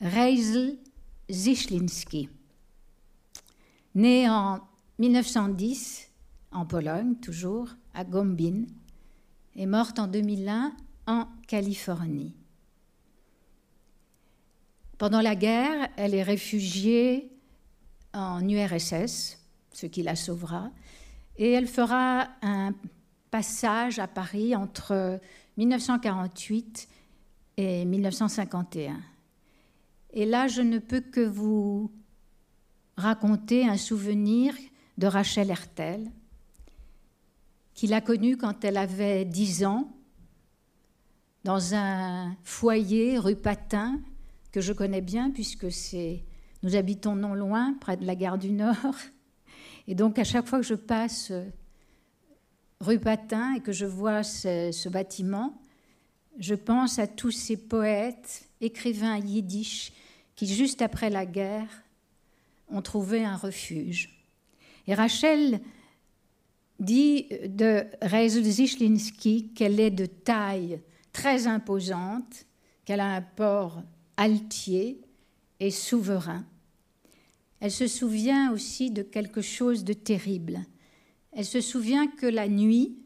[0.00, 0.78] Reisel
[1.30, 2.30] Zichlinski.
[3.94, 4.60] Né en
[4.98, 6.10] 1910
[6.52, 8.64] en Pologne, toujours, à Gombin,
[9.54, 10.72] et morte en 2001
[11.06, 12.34] en Californie.
[14.96, 17.30] Pendant la guerre, elle est réfugiée
[18.14, 19.38] en URSS,
[19.72, 20.70] ce qui la sauvera,
[21.36, 22.72] et elle fera un
[23.30, 25.20] passage à Paris entre
[25.58, 26.88] 1948
[27.56, 29.00] et 1951.
[30.12, 31.90] Et là, je ne peux que vous
[32.96, 34.54] raconter un souvenir
[34.96, 36.10] de Rachel Hertel,
[37.74, 39.92] qu'il a connu quand elle avait 10 ans,
[41.44, 44.00] dans un foyer rue Patin,
[44.52, 45.66] que je connais bien puisque
[46.62, 48.96] nous habitons non loin, près de la gare du Nord.
[49.86, 51.32] Et donc à chaque fois que je passe
[52.80, 55.60] rue Patin et que je vois ce, bâtiment,
[56.38, 59.92] je pense à tous ces poètes, écrivains yiddish
[60.36, 61.82] qui, juste après la guerre,
[62.68, 64.24] ont trouvé un refuge.
[64.86, 65.60] Et Rachel
[66.78, 70.80] dit de Reisel Zichlinski qu'elle est de taille
[71.12, 72.46] très imposante,
[72.84, 73.82] qu'elle a un port
[74.16, 75.00] altier
[75.58, 76.44] et souverain.
[77.60, 80.60] Elle se souvient aussi de quelque chose de terrible.
[81.32, 82.96] Elle se souvient que la nuit,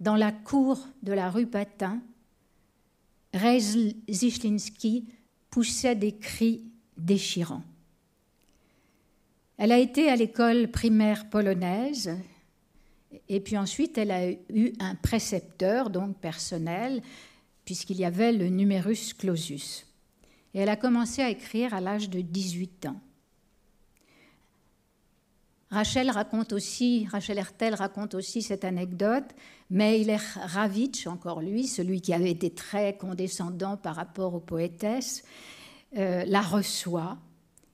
[0.00, 2.00] dans la cour de la rue Patin,
[3.34, 5.06] Reisel Zichlinski
[5.50, 6.64] poussait des cris
[6.96, 7.62] déchirants.
[9.58, 12.16] Elle a été à l'école primaire polonaise
[13.28, 17.02] et puis ensuite elle a eu un précepteur, donc personnel,
[17.64, 19.86] puisqu'il y avait le numerus clausus.
[20.54, 23.00] Et elle a commencé à écrire à l'âge de 18 ans.
[25.72, 29.24] Rachel raconte aussi, Rachel Hertel raconte aussi cette anecdote,
[29.74, 35.22] est Ravitch, encore lui, celui qui avait été très condescendant par rapport aux poétesses,
[35.96, 37.16] euh, la reçoit.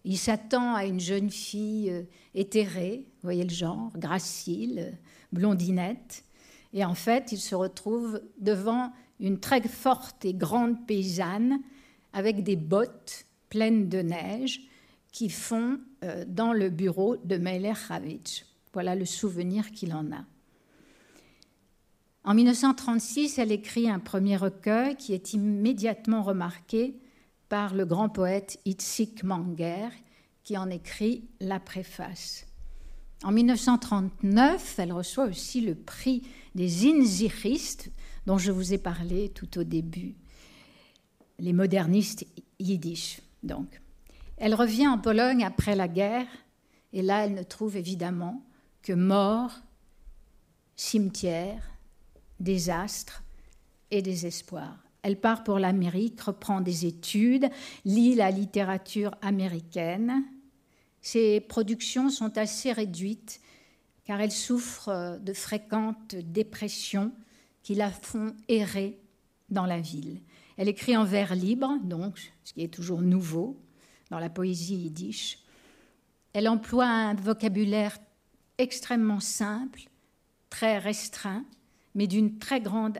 [0.04, 2.02] Il s'attend à une jeune fille euh,
[2.36, 4.96] éthérée, vous voyez le genre, gracile,
[5.32, 6.22] blondinette,
[6.72, 11.58] et en fait, il se retrouve devant une très forte et grande paysanne
[12.12, 14.60] avec des bottes pleines de neige
[15.10, 15.80] qui font
[16.26, 18.44] dans le bureau de Meiler Ravitch.
[18.72, 20.24] Voilà le souvenir qu'il en a.
[22.24, 27.00] En 1936, elle écrit un premier recueil qui est immédiatement remarqué
[27.48, 29.88] par le grand poète Itzik Manger,
[30.44, 32.46] qui en écrit la préface.
[33.24, 36.22] En 1939, elle reçoit aussi le prix
[36.54, 37.90] des Inzichistes,
[38.26, 40.14] dont je vous ai parlé tout au début,
[41.38, 42.26] les modernistes
[42.58, 43.22] yiddish.
[43.42, 43.80] Donc,
[44.38, 46.26] elle revient en Pologne après la guerre,
[46.92, 48.42] et là, elle ne trouve évidemment
[48.82, 49.52] que mort,
[50.76, 51.62] cimetière,
[52.40, 53.22] désastre
[53.90, 54.76] et désespoir.
[55.02, 57.48] Elle part pour l'Amérique, reprend des études,
[57.84, 60.24] lit la littérature américaine.
[61.00, 63.40] Ses productions sont assez réduites
[64.04, 67.12] car elle souffre de fréquentes dépressions
[67.62, 68.98] qui la font errer
[69.50, 70.22] dans la ville.
[70.56, 73.60] Elle écrit en vers libre, donc, ce qui est toujours nouveau
[74.10, 75.38] dans la poésie yiddish.
[76.32, 77.98] Elle emploie un vocabulaire
[78.58, 79.82] extrêmement simple,
[80.50, 81.44] très restreint,
[81.94, 82.98] mais d'une très grande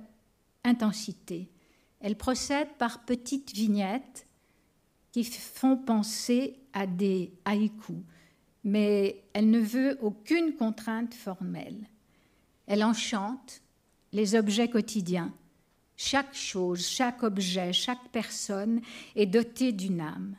[0.65, 1.49] intensité.
[2.01, 4.27] Elle procède par petites vignettes
[5.13, 8.03] qui font penser à des haïkus,
[8.65, 11.89] mais elle ne veut aucune contrainte formelle.
[12.67, 13.63] Elle enchante
[14.13, 15.33] les objets quotidiens,
[15.97, 18.81] chaque chose, chaque objet, chaque personne
[19.17, 20.37] est dotée d'une âme.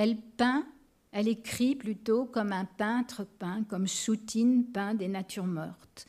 [0.00, 0.64] Elle peint,
[1.10, 6.06] elle écrit plutôt comme un peintre peint, comme Soutine peint des natures mortes.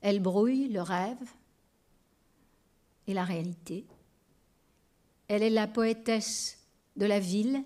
[0.00, 1.18] Elle brouille le rêve
[3.08, 3.84] et la réalité.
[5.26, 6.60] Elle est la poétesse
[6.94, 7.64] de la ville,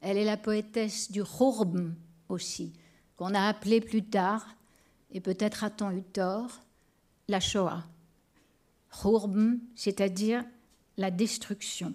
[0.00, 1.94] elle est la poétesse du Hourben
[2.30, 2.72] aussi,
[3.16, 4.48] qu'on a appelé plus tard,
[5.10, 6.62] et peut-être a-t-on eu tort,
[7.28, 7.84] la Shoah
[9.74, 10.42] c'est-à-dire
[10.96, 11.92] la destruction.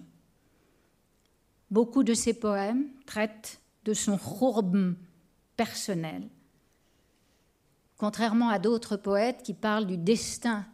[1.72, 4.94] Beaucoup de ses poèmes traitent de son Hurben
[5.56, 6.28] personnel.
[7.96, 10.66] Contrairement à d'autres poètes qui parlent du destin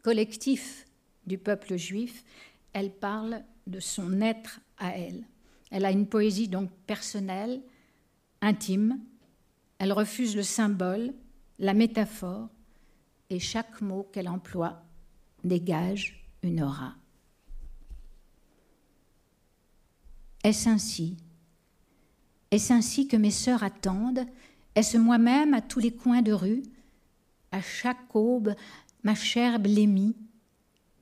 [0.00, 0.86] collectif
[1.26, 2.24] du peuple juif,
[2.72, 5.22] elle parle de son être à elle.
[5.70, 7.60] Elle a une poésie donc personnelle,
[8.40, 8.98] intime.
[9.78, 11.12] Elle refuse le symbole,
[11.58, 12.48] la métaphore,
[13.28, 14.82] et chaque mot qu'elle emploie
[15.44, 16.94] dégage une aura.
[20.46, 21.16] Est-ce ainsi?
[22.52, 24.24] Est-ce ainsi que mes sœurs attendent?
[24.76, 26.62] Est-ce moi-même à tous les coins de rue?
[27.50, 28.54] À chaque aube,
[29.02, 30.14] ma chair blémie,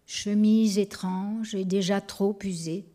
[0.06, 2.86] chemise étrange et déjà trop usée.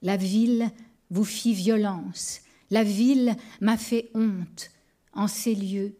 [0.00, 0.70] La ville
[1.10, 2.40] vous fit violence,
[2.70, 4.70] la ville m'a fait honte
[5.12, 5.98] en ces lieux.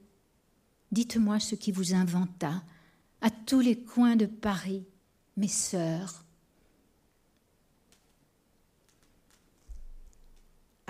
[0.93, 2.63] Dites-moi ce qui vous inventa,
[3.21, 4.87] à tous les coins de Paris,
[5.37, 6.25] mes sœurs.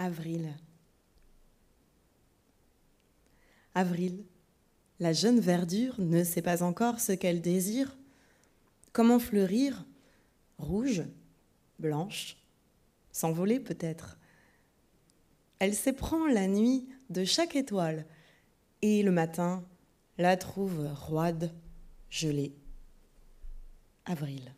[0.01, 0.55] Avril.
[3.75, 4.25] Avril,
[5.01, 7.99] la jeune verdure ne sait pas encore ce qu'elle désire.
[8.93, 9.85] Comment fleurir?
[10.57, 11.03] Rouge,
[11.81, 12.37] blanche,
[13.11, 14.21] s'envoler peut-être.
[15.59, 18.07] Elle s'éprend la nuit de chaque étoile
[18.83, 19.65] et le matin
[20.17, 21.53] la trouve roide,
[22.09, 22.55] gelé.
[24.05, 24.55] Avril.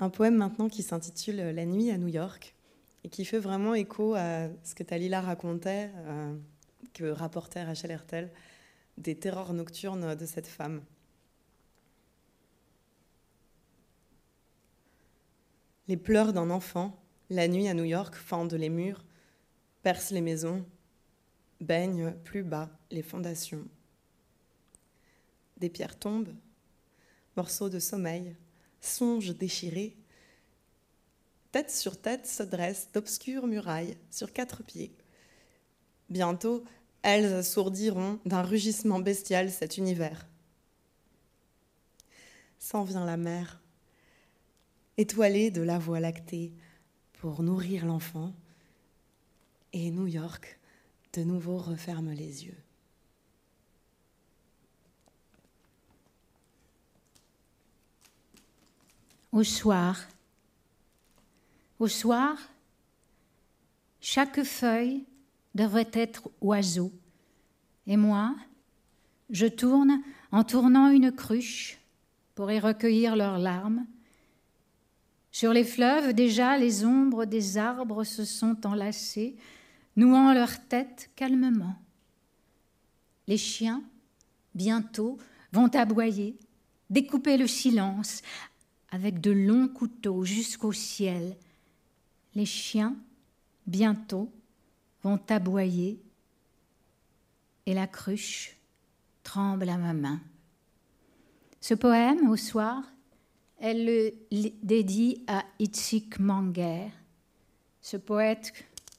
[0.00, 2.54] Un poème maintenant qui s'intitule La nuit à New York
[3.02, 6.36] et qui fait vraiment écho à ce que Talila racontait, euh,
[6.94, 8.30] que rapportait Rachel Hertel,
[8.96, 10.82] des terreurs nocturnes de cette femme.
[15.88, 19.04] Les pleurs d'un enfant, la nuit à New York, fendent les murs,
[19.82, 20.64] percent les maisons,
[21.60, 23.64] baignent plus bas les fondations.
[25.56, 26.34] Des pierres tombent,
[27.36, 28.36] morceaux de sommeil,
[28.80, 29.96] songes déchirés.
[31.52, 34.94] Tête sur tête se dressent d'obscures murailles sur quatre pieds.
[36.10, 36.64] Bientôt,
[37.02, 40.26] elles assourdiront d'un rugissement bestial cet univers.
[42.58, 43.60] S'en vient la mer,
[44.96, 46.52] étoilée de la voie lactée,
[47.14, 48.32] pour nourrir l'enfant,
[49.72, 50.58] et New York
[51.12, 52.67] de nouveau referme les yeux.
[59.32, 59.98] Au soir,
[61.78, 62.36] au soir,
[64.00, 65.04] chaque feuille
[65.54, 66.92] devrait être oiseau.
[67.86, 68.34] Et moi,
[69.30, 70.02] je tourne
[70.32, 71.78] en tournant une cruche
[72.34, 73.86] pour y recueillir leurs larmes.
[75.30, 79.36] Sur les fleuves, déjà, les ombres des arbres se sont enlacées,
[79.96, 81.76] nouant leurs têtes calmement.
[83.26, 83.82] Les chiens,
[84.54, 85.18] bientôt,
[85.52, 86.36] vont aboyer,
[86.88, 88.22] découper le silence
[88.90, 91.36] avec de longs couteaux jusqu'au ciel.
[92.34, 92.96] Les chiens,
[93.66, 94.32] bientôt,
[95.02, 96.00] vont aboyer
[97.66, 98.56] et la cruche
[99.22, 100.20] tremble à ma main.
[101.60, 102.82] Ce poème, au soir,
[103.58, 104.12] elle le
[104.62, 106.88] dédie à Itzik Manger,
[107.82, 108.52] ce poète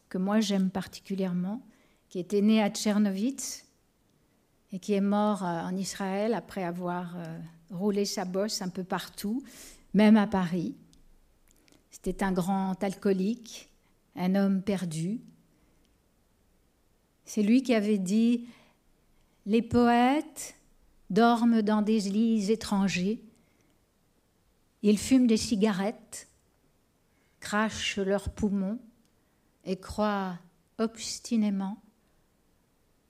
[0.10, 1.62] que moi j'aime particulièrement,
[2.10, 3.66] qui était né à Tchernovitz
[4.72, 7.40] et qui est mort euh, en Israël après avoir euh,
[7.72, 9.44] roulé sa bosse un peu partout,
[9.94, 10.76] même à Paris.
[11.90, 13.70] C'était un grand alcoolique,
[14.16, 15.22] un homme perdu.
[17.26, 18.48] C'est lui qui avait dit
[19.46, 20.56] Les poètes
[21.10, 23.24] dorment dans des lits étrangers,
[24.82, 26.28] ils fument des cigarettes,
[27.40, 28.80] crachent leurs poumons
[29.66, 30.38] et croient
[30.78, 31.82] obstinément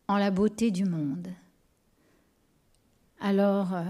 [0.08, 1.30] en la beauté du monde.
[3.20, 3.84] Alors, euh,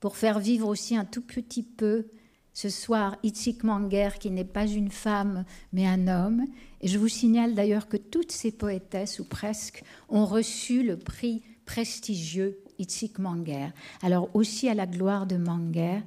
[0.00, 2.06] pour faire vivre aussi un tout petit peu
[2.52, 6.44] ce soir Itzik Manger, qui n'est pas une femme mais un homme.
[6.80, 11.42] Et je vous signale d'ailleurs que toutes ces poétesses, ou presque, ont reçu le prix
[11.66, 13.68] prestigieux Itzik Manger.
[14.02, 16.02] Alors aussi à la gloire de Manger,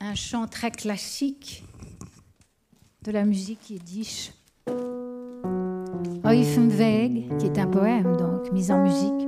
[0.00, 1.64] un chant très classique
[3.02, 4.32] de la musique yiddish.
[6.24, 9.25] Weg, qui est un poème donc mis en musique.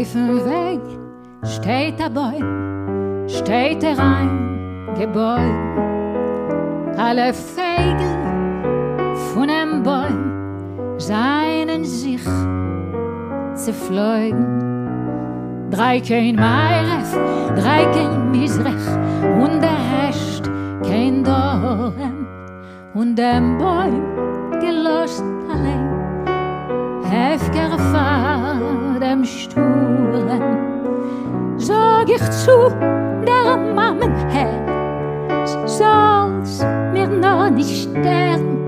[0.00, 0.80] Dem Weg
[1.42, 5.52] steht der Bäum, steht der ein Gebäude.
[6.96, 8.16] Alle Vögel
[9.34, 12.24] von dem Bäum seinen sich
[13.52, 15.68] zerflogen.
[15.70, 17.14] Drei kein Meiref,
[17.56, 20.50] drei kein Misrech und der Rest
[20.82, 22.26] kein Dorn.
[22.94, 24.00] Und dem Bäum
[24.60, 25.22] gelost
[25.52, 25.90] allein,
[27.04, 28.56] hefger Fahr
[28.98, 29.69] dem Stuhlen.
[32.12, 32.50] Ich zu
[33.24, 38.58] der Mammenherz, soll's mir noch nicht sterben.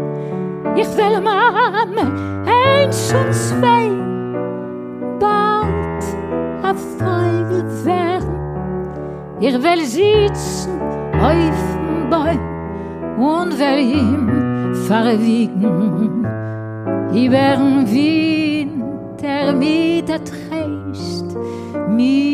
[0.77, 1.83] Ich will Mama
[2.47, 3.91] eins und zwei,
[5.19, 6.05] bald
[6.63, 8.37] ein Vogel werden.
[9.41, 10.81] Ich will sitzen
[11.21, 11.41] auf
[11.75, 12.39] dem Bäum
[13.19, 16.25] und will ihm verwiegen.
[17.13, 18.69] Ich werde wie
[19.21, 21.37] der mit der Treist
[21.89, 22.32] mit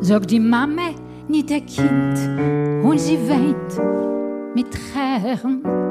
[0.00, 0.94] Sog die Mame
[1.26, 2.16] nicht der Kind
[2.84, 5.85] und sie weint mit Tränen.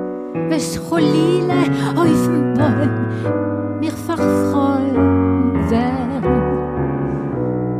[0.50, 6.36] Wes Cholile auf dem Bäum mich verfreuen werden.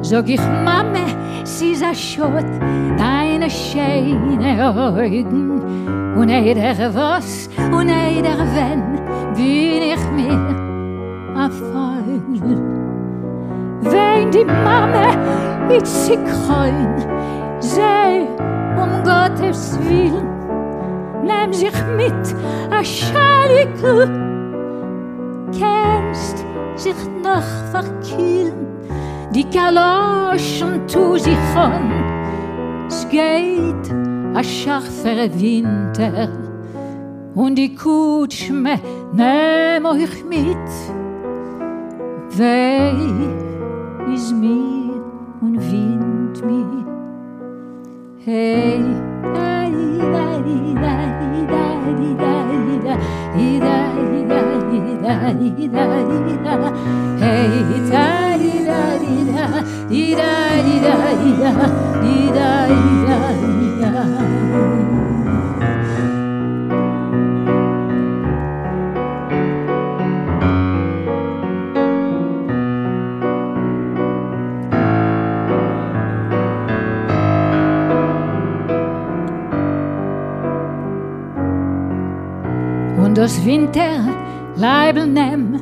[0.02, 1.06] Sag ich, Mame,
[1.44, 2.46] sie ist ein Schott,
[2.98, 5.52] deine schöne Augen.
[6.16, 8.84] Und eider was und eider wenn,
[9.36, 10.40] bin ich mir
[11.36, 12.76] ein Vogel.
[13.82, 15.08] Wenn die Mame
[15.70, 16.96] ich sie kreuen,
[17.60, 18.28] sei
[18.78, 20.35] um Gottes Willen,
[21.26, 22.36] nehmen sich mit
[22.72, 24.10] a Schalikl.
[25.52, 26.46] Kennst
[26.76, 28.68] sich noch verkühlen,
[29.34, 31.92] die Kaloschen tu sich an.
[32.88, 33.94] Es geht
[34.34, 36.30] a scharfer Winter
[37.34, 38.80] und die Kutschme
[39.14, 40.70] nehm euch mit.
[42.38, 42.92] Weh
[44.14, 45.02] is mir
[45.42, 46.86] und wind mir.
[48.26, 48.84] Hey,
[49.34, 49.55] hey.
[59.90, 61.52] イライライラ
[62.04, 62.72] イライ
[63.06, 64.75] ライラ
[83.26, 84.02] das Winter
[84.56, 85.60] Leibel nimm,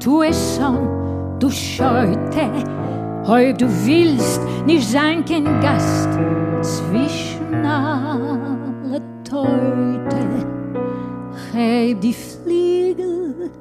[0.00, 2.50] tu es an, du scheute,
[3.22, 6.08] ob du willst nicht sein kein Gast
[6.62, 10.20] zwischen alle Teute.
[11.52, 13.52] Heb die Fliegel,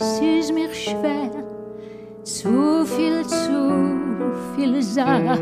[0.00, 1.30] es ist mir schwer,
[2.24, 3.94] zu viel, zu
[4.56, 5.38] viele Sachen.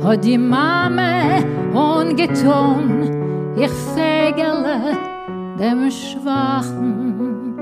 [0.00, 1.40] Hat die Mama
[1.74, 3.10] ungetan,
[3.56, 5.13] ich fegele
[5.58, 7.58] dem Schwachen.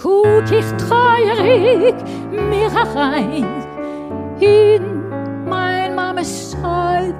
[0.00, 1.94] Guck ich treurig
[2.30, 3.46] mir herein
[4.40, 5.08] in
[5.48, 7.14] mein Mames Augen.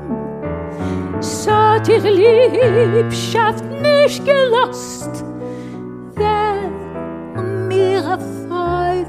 [1.21, 1.51] So
[1.89, 5.25] ihr Liebschaft nicht gelost,
[6.15, 6.55] wer
[7.69, 9.07] mir erfreut.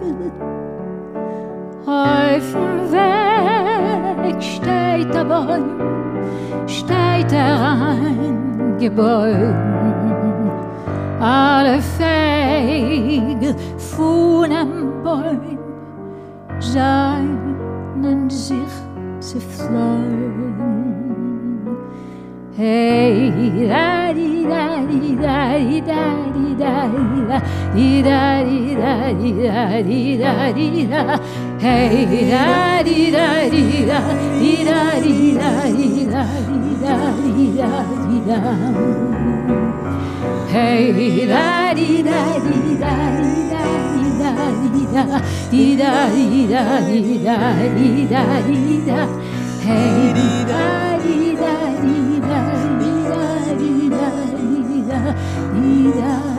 [1.86, 5.80] Auf dem Weg steht der Baum,
[6.68, 9.99] steht er ein Gebäude.
[11.22, 15.60] Alle Feige von einem Baum
[16.60, 18.56] seinen sich
[19.20, 20.50] zu freuen.
[22.56, 26.88] Hey, da di da di da di da di da
[27.74, 31.20] di da di da di da di da di da
[31.60, 34.00] Hey, da di da di da
[34.40, 37.70] di da di da di da di da di da
[38.08, 39.69] di da
[40.50, 40.92] Hey,
[41.28, 44.34] da di da di da di da
[44.72, 45.04] di da
[45.52, 47.38] di da di da di da di da
[47.78, 49.08] di da di da
[49.62, 52.42] Hey, di da di da di da
[52.80, 53.22] di da
[53.60, 55.00] di da di da
[55.54, 56.39] di da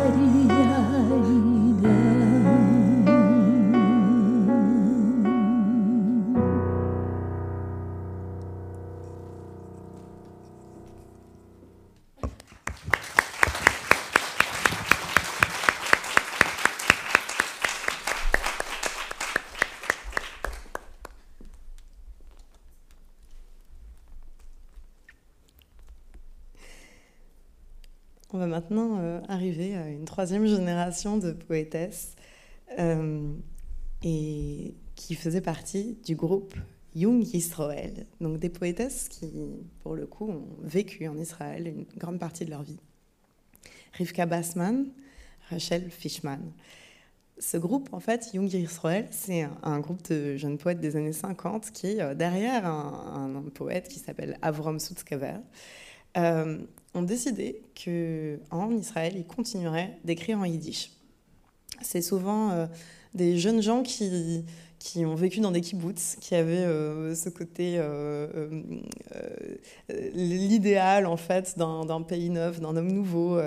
[28.51, 32.15] maintenant euh, à une troisième génération de poétesses
[32.79, 33.33] euh,
[34.03, 36.55] et qui faisaient partie du groupe
[36.95, 39.31] Young Israël, donc des poétesses qui,
[39.83, 42.81] pour le coup, ont vécu en Israël une grande partie de leur vie.
[43.93, 44.87] Rivka Bassman,
[45.49, 46.41] Rachel Fishman.
[47.39, 51.71] Ce groupe, en fait, Young Israël, c'est un, groupe de jeunes poètes des années 50
[51.71, 55.37] qui, euh, derrière un, un poète qui s'appelle Avram Sutzkever,
[56.17, 56.59] euh,
[56.95, 60.91] ont décidé qu'en Israël, ils continueraient d'écrire en yiddish.
[61.83, 62.67] C'est souvent euh,
[63.15, 64.45] des jeunes gens qui,
[64.81, 68.51] qui ont vécu dans des kibbutz, qui avaient euh, ce côté, euh,
[69.15, 73.39] euh, l'idéal en fait d'un pays neuf, d'un homme nouveau,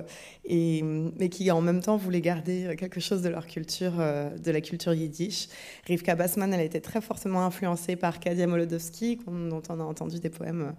[0.45, 4.61] et, mais qui en même temps voulaient garder quelque chose de leur culture, de la
[4.61, 5.47] culture yiddish.
[5.87, 10.19] Rivka Bassman, elle a été très fortement influencée par Kadia Molodowski, dont on a entendu
[10.19, 10.75] des poèmes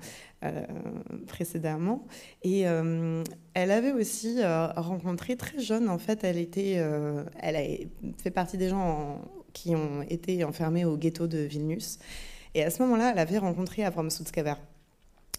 [1.26, 2.06] précédemment.
[2.44, 6.80] Et elle avait aussi rencontré très jeune, en fait, elle, était,
[7.40, 7.62] elle a
[8.22, 11.98] fait partie des gens en- qui ont été enfermés au ghetto de Vilnius.
[12.54, 14.56] Et à ce moment-là, elle avait rencontré Avram Sutzkever.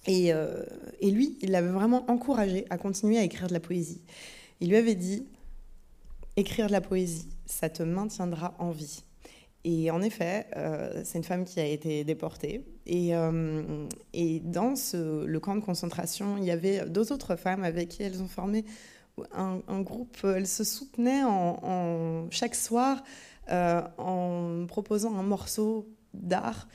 [0.08, 0.64] Et, euh,
[1.00, 4.02] et lui, il l'avait vraiment encouragée à continuer à écrire de la poésie.
[4.60, 5.28] Il lui avait dit
[6.38, 9.04] Écrire de la poésie, ça te maintiendra en vie.
[9.64, 12.66] Et en effet, euh, c'est une femme qui a été déportée.
[12.86, 13.88] Et, euh,
[14.44, 18.28] dans le camp de concentration, il y avait deux autres femmes avec qui elles ont
[18.28, 18.66] formé
[19.34, 20.18] un, groupe.
[20.24, 23.02] Elles se soutenaient en, chaque soir
[23.50, 26.68] en proposant un morceau d'art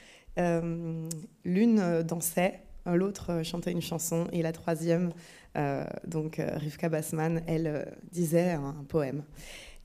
[1.44, 5.10] L'une dansait, l'autre chantait une chanson et la troisième,
[6.06, 9.22] donc Rivka Bassman, elle disait un poème.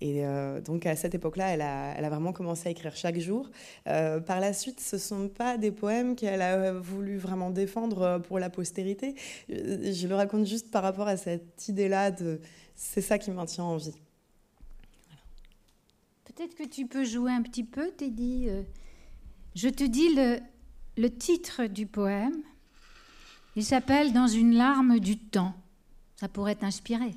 [0.01, 3.49] Et euh, donc à cette époque-là, elle a, vraiment commencé à écrire chaque jour.
[3.88, 8.01] Euh, par la suite, ce ne sont pas des poèmes qu'elle a voulu vraiment défendre
[8.01, 9.15] euh, pour la postérité.
[9.49, 12.39] Je le raconte juste par rapport à cette idée-là de
[12.75, 13.95] c'est ça qui maintient en vie.
[16.36, 18.49] Peut-être que tu peux jouer un petit peu, Teddy.
[19.55, 20.39] Je te dis le,
[20.97, 22.41] le titre du poème.
[23.55, 25.53] Il s'appelle Dans une larme du temps.
[26.17, 27.15] Ça pourrait t'inspirer.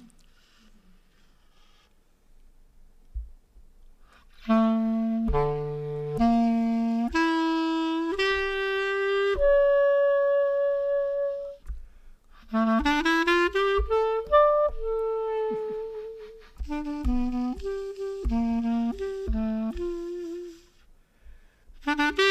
[21.98, 22.27] Dans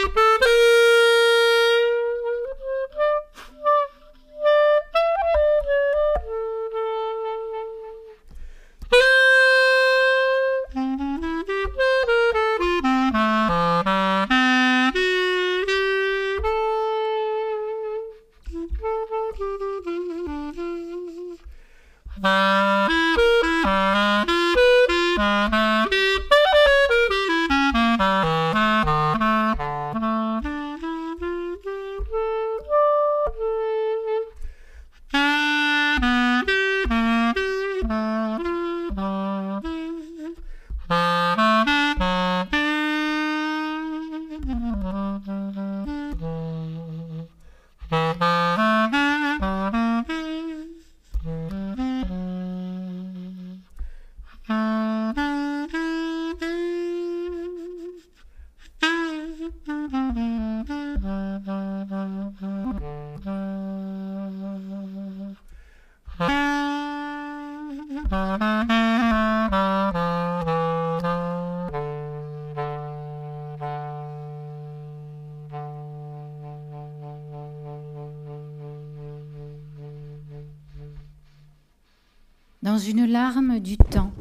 [83.59, 84.11] du temps.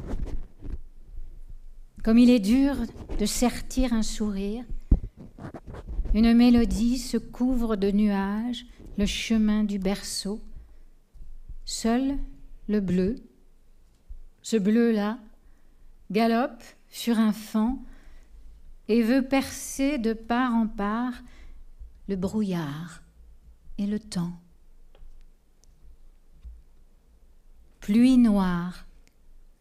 [2.05, 2.77] Comme il est dur
[3.19, 4.65] de sertir un sourire,
[6.15, 8.67] une mélodie se couvre de nuages
[8.97, 10.41] le chemin du berceau.
[11.65, 12.17] Seul
[12.69, 13.17] le bleu,
[14.43, 15.19] ce bleu-là,
[16.11, 17.79] galope sur un fond
[18.89, 21.15] et veut percer de part en part
[22.09, 23.03] le brouillard
[23.79, 24.33] et le temps.
[27.87, 28.85] pluie noire,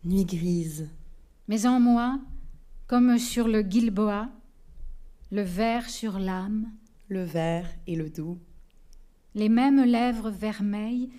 [0.05, 0.89] nuit grise.
[1.47, 2.19] Mais en moi,
[2.87, 4.29] comme sur le Gilboa,
[5.31, 6.71] le vert sur l'âme,
[7.09, 8.39] le vert et le doux,
[9.33, 11.09] les mêmes lèvres vermeilles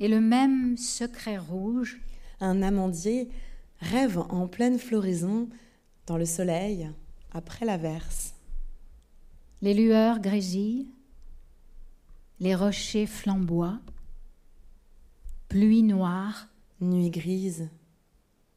[0.00, 2.00] et le même secret rouge.
[2.40, 3.28] Un amandier
[3.80, 5.48] rêve en pleine floraison
[6.06, 6.90] dans le soleil
[7.32, 8.34] après l'averse.
[9.62, 10.90] Les lueurs grésillent,
[12.40, 13.80] les rochers flamboient,
[15.48, 16.48] pluie noire,
[16.80, 17.68] nuit grise.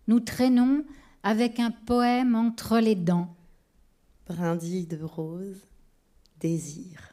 [0.09, 0.85] Nous traînons
[1.21, 3.27] avec un poème entre les dents.
[4.27, 5.67] Brindille de rose,
[6.39, 7.08] désir.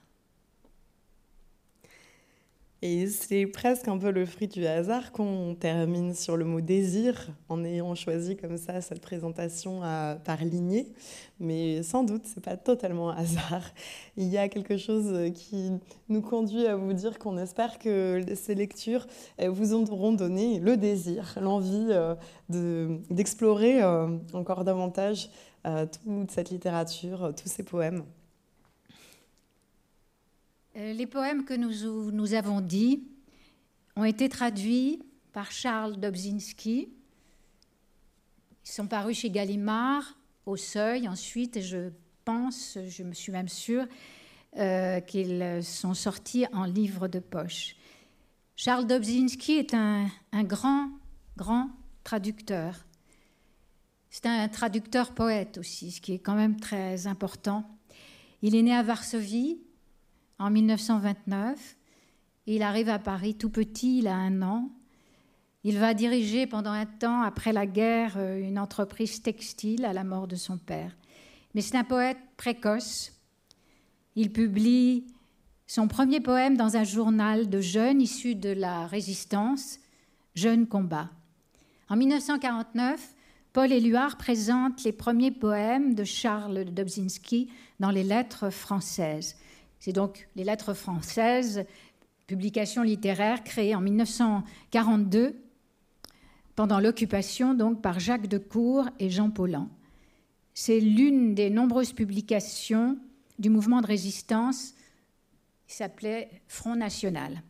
[2.83, 7.29] Et c'est presque un peu le fruit du hasard qu'on termine sur le mot désir
[7.49, 10.93] en ayant choisi comme ça cette présentation à, par lignée.
[11.41, 13.63] Mais sans doute, ce n'est pas totalement hasard.
[14.19, 15.73] Il y a quelque chose qui
[16.11, 19.07] nous conduit à vous dire qu'on espère que ces lectures
[19.39, 21.89] vous auront donné le désir, l'envie
[22.53, 25.31] euh, d'explorer euh, encore davantage
[25.67, 28.05] euh, toute cette littérature, tous ces poèmes.
[30.77, 33.03] Euh, les poèmes que nous, nous avons dits
[33.95, 35.03] ont été traduits
[35.33, 36.91] par Charles Dobzinski.
[38.65, 41.91] Ils sont parus chez Gallimard, au Seuil ensuite, et je
[42.25, 43.87] pense, je me suis même sûre,
[44.59, 47.77] euh, qu'ils sont sortis en livre de poche.
[48.55, 50.91] Charles Dobzinski est un, un grand,
[51.39, 51.71] grand
[52.05, 52.85] traducteur.
[54.11, 57.65] C'est un traducteur poète aussi, ce qui est quand même très important.
[58.43, 59.59] Il est né à Varsovie
[60.39, 61.77] en 1929.
[62.47, 64.71] Il arrive à Paris tout petit, il a un an.
[65.65, 70.05] Il va diriger pendant un temps, après la guerre, euh, une entreprise textile à la
[70.05, 70.97] mort de son père.
[71.55, 73.13] Mais c'est un poète précoce.
[74.15, 75.07] Il publie
[75.67, 79.81] son premier poème dans un journal de jeunes issus de la résistance,
[80.37, 81.11] Jeunes Combat.
[81.89, 83.15] En 1949,
[83.53, 89.37] Paul Éluard présente les premiers poèmes de Charles Dobzynski dans les lettres françaises.
[89.79, 91.65] C'est donc les lettres françaises,
[92.27, 95.37] publication littéraire créée en 1942
[96.55, 99.69] pendant l'occupation donc par Jacques Decour et Jean Paulhan.
[100.55, 102.99] C'est l'une des nombreuses publications
[103.39, 104.75] du mouvement de résistance
[105.67, 107.43] qui s'appelait Front National.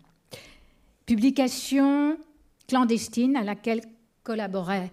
[1.07, 2.19] Publication
[2.67, 3.83] clandestine à laquelle
[4.25, 4.91] collaboraient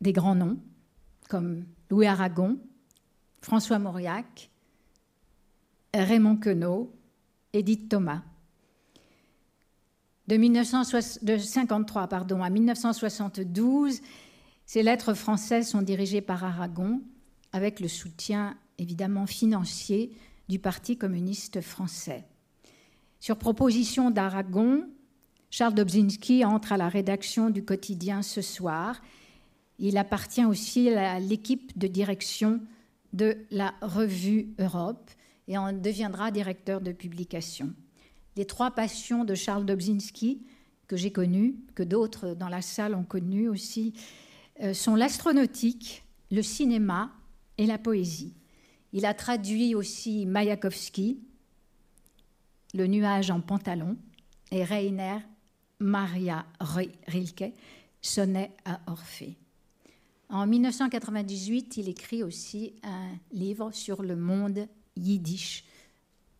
[0.00, 0.58] des grands noms
[1.28, 2.58] comme Louis Aragon,
[3.42, 4.50] François Mauriac,
[5.94, 6.90] Raymond Queneau,
[7.52, 8.22] Edith Thomas.
[10.26, 14.00] De, 1953 pardon, à 1972,
[14.64, 17.02] ces lettres françaises sont dirigées par Aragon
[17.52, 20.12] avec le soutien évidemment financier
[20.48, 22.24] du Parti communiste français.
[23.20, 24.88] Sur proposition d'Aragon,
[25.50, 29.02] Charles Dobzynski entre à la rédaction du quotidien Ce soir.
[29.78, 32.60] Il appartient aussi à l'équipe de direction
[33.12, 35.10] de la revue Europe
[35.48, 37.72] et en deviendra directeur de publication.
[38.36, 40.42] Les trois passions de Charles Dobzynski,
[40.86, 43.94] que j'ai connues, que d'autres dans la salle ont connues aussi,
[44.62, 47.12] euh, sont l'astronautique, le cinéma
[47.58, 48.34] et la poésie.
[48.92, 51.20] Il a traduit aussi Mayakovsky,
[52.74, 53.96] Le nuage en pantalon,
[54.50, 55.18] et Reiner
[55.78, 57.52] Maria Rilke,
[58.00, 59.36] Sonnet à Orphée.
[60.28, 64.66] En 1998, il écrit aussi un livre sur le monde
[64.96, 65.64] yiddish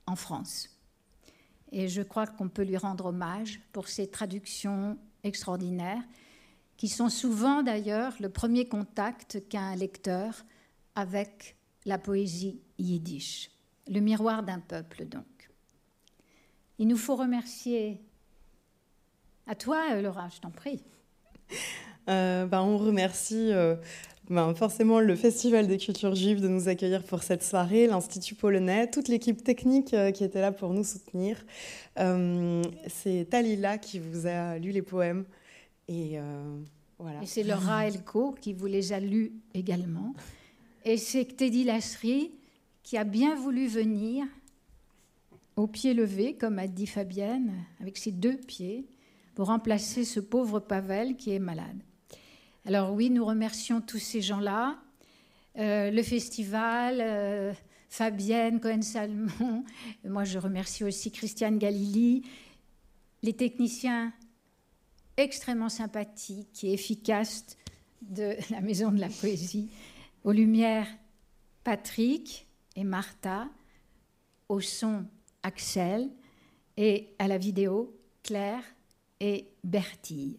[0.06, 0.68] en France.
[1.70, 6.02] Et je crois qu'on peut lui rendre hommage pour ses traductions extraordinaires,
[6.76, 10.44] qui sont souvent d'ailleurs le premier contact qu'a un lecteur
[10.94, 13.50] avec la poésie yiddish,
[13.88, 15.24] le miroir d'un peuple donc.
[16.78, 18.02] Il nous faut remercier
[19.46, 20.82] à toi, Laura, je t'en prie.
[22.08, 23.76] Euh, bah, on remercie euh,
[24.32, 28.90] ben, forcément le Festival des cultures juives de nous accueillir pour cette soirée, l'Institut Polonais,
[28.90, 31.44] toute l'équipe technique euh, qui était là pour nous soutenir.
[31.96, 35.24] c'est Talila qui vous a lu les poèmes.
[35.88, 36.18] Et
[36.98, 37.22] voilà.
[37.22, 40.14] Et c'est Laura Elko qui vous les a lus également.
[40.84, 42.32] Et c'est Teddy Lasserie
[42.82, 44.24] qui a bien voulu venir
[45.56, 48.86] au pied levé, comme a dit Fabienne, avec ses deux pieds,
[49.34, 51.82] pour remplacer ce pauvre Pavel qui est malade.
[52.64, 54.78] Alors oui, nous remercions tous ces gens-là,
[55.58, 57.52] euh, le festival, euh,
[57.88, 59.64] Fabienne Cohen-Salmon,
[60.04, 62.22] moi je remercie aussi Christiane Galili,
[63.22, 64.12] les techniciens
[65.16, 67.56] extrêmement sympathiques et efficaces
[68.00, 69.68] de la Maison de la Poésie,
[70.22, 70.88] aux lumières
[71.64, 72.46] Patrick
[72.76, 73.48] et Martha,
[74.48, 75.04] au son
[75.42, 76.10] Axel.
[76.78, 78.64] Et à la vidéo Claire
[79.20, 80.38] et Bertille.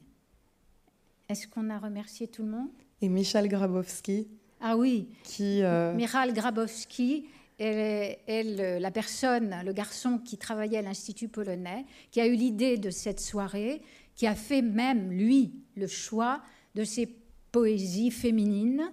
[1.30, 2.70] Est-ce qu'on a remercié tout le monde?
[3.02, 4.28] Et Michal Grabowski.
[4.62, 5.08] Ah oui.
[5.24, 5.62] Qui.
[5.64, 5.94] Euh...
[5.94, 7.26] Michal Grabowski
[7.60, 12.90] est, la personne, le garçon qui travaillait à l'Institut polonais, qui a eu l'idée de
[12.90, 13.82] cette soirée,
[14.16, 16.42] qui a fait même, lui, le choix
[16.76, 17.08] de ces
[17.52, 18.92] poésies féminines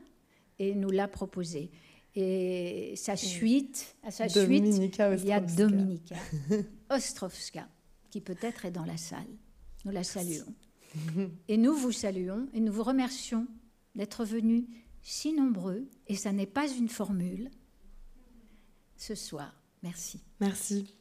[0.58, 1.70] et nous l'a proposé.
[2.14, 6.16] Et sa suite, à sa suite, il y a Dominika
[6.90, 7.68] Ostrovska,
[8.10, 9.28] qui peut-être est dans la salle.
[9.84, 10.52] Nous la saluons.
[11.48, 13.46] Et nous vous saluons et nous vous remercions
[13.94, 14.64] d'être venus
[15.02, 17.50] si nombreux, et ça n'est pas une formule,
[18.96, 19.54] ce soir.
[19.82, 20.20] Merci.
[20.40, 20.84] Merci.
[20.84, 20.96] Merci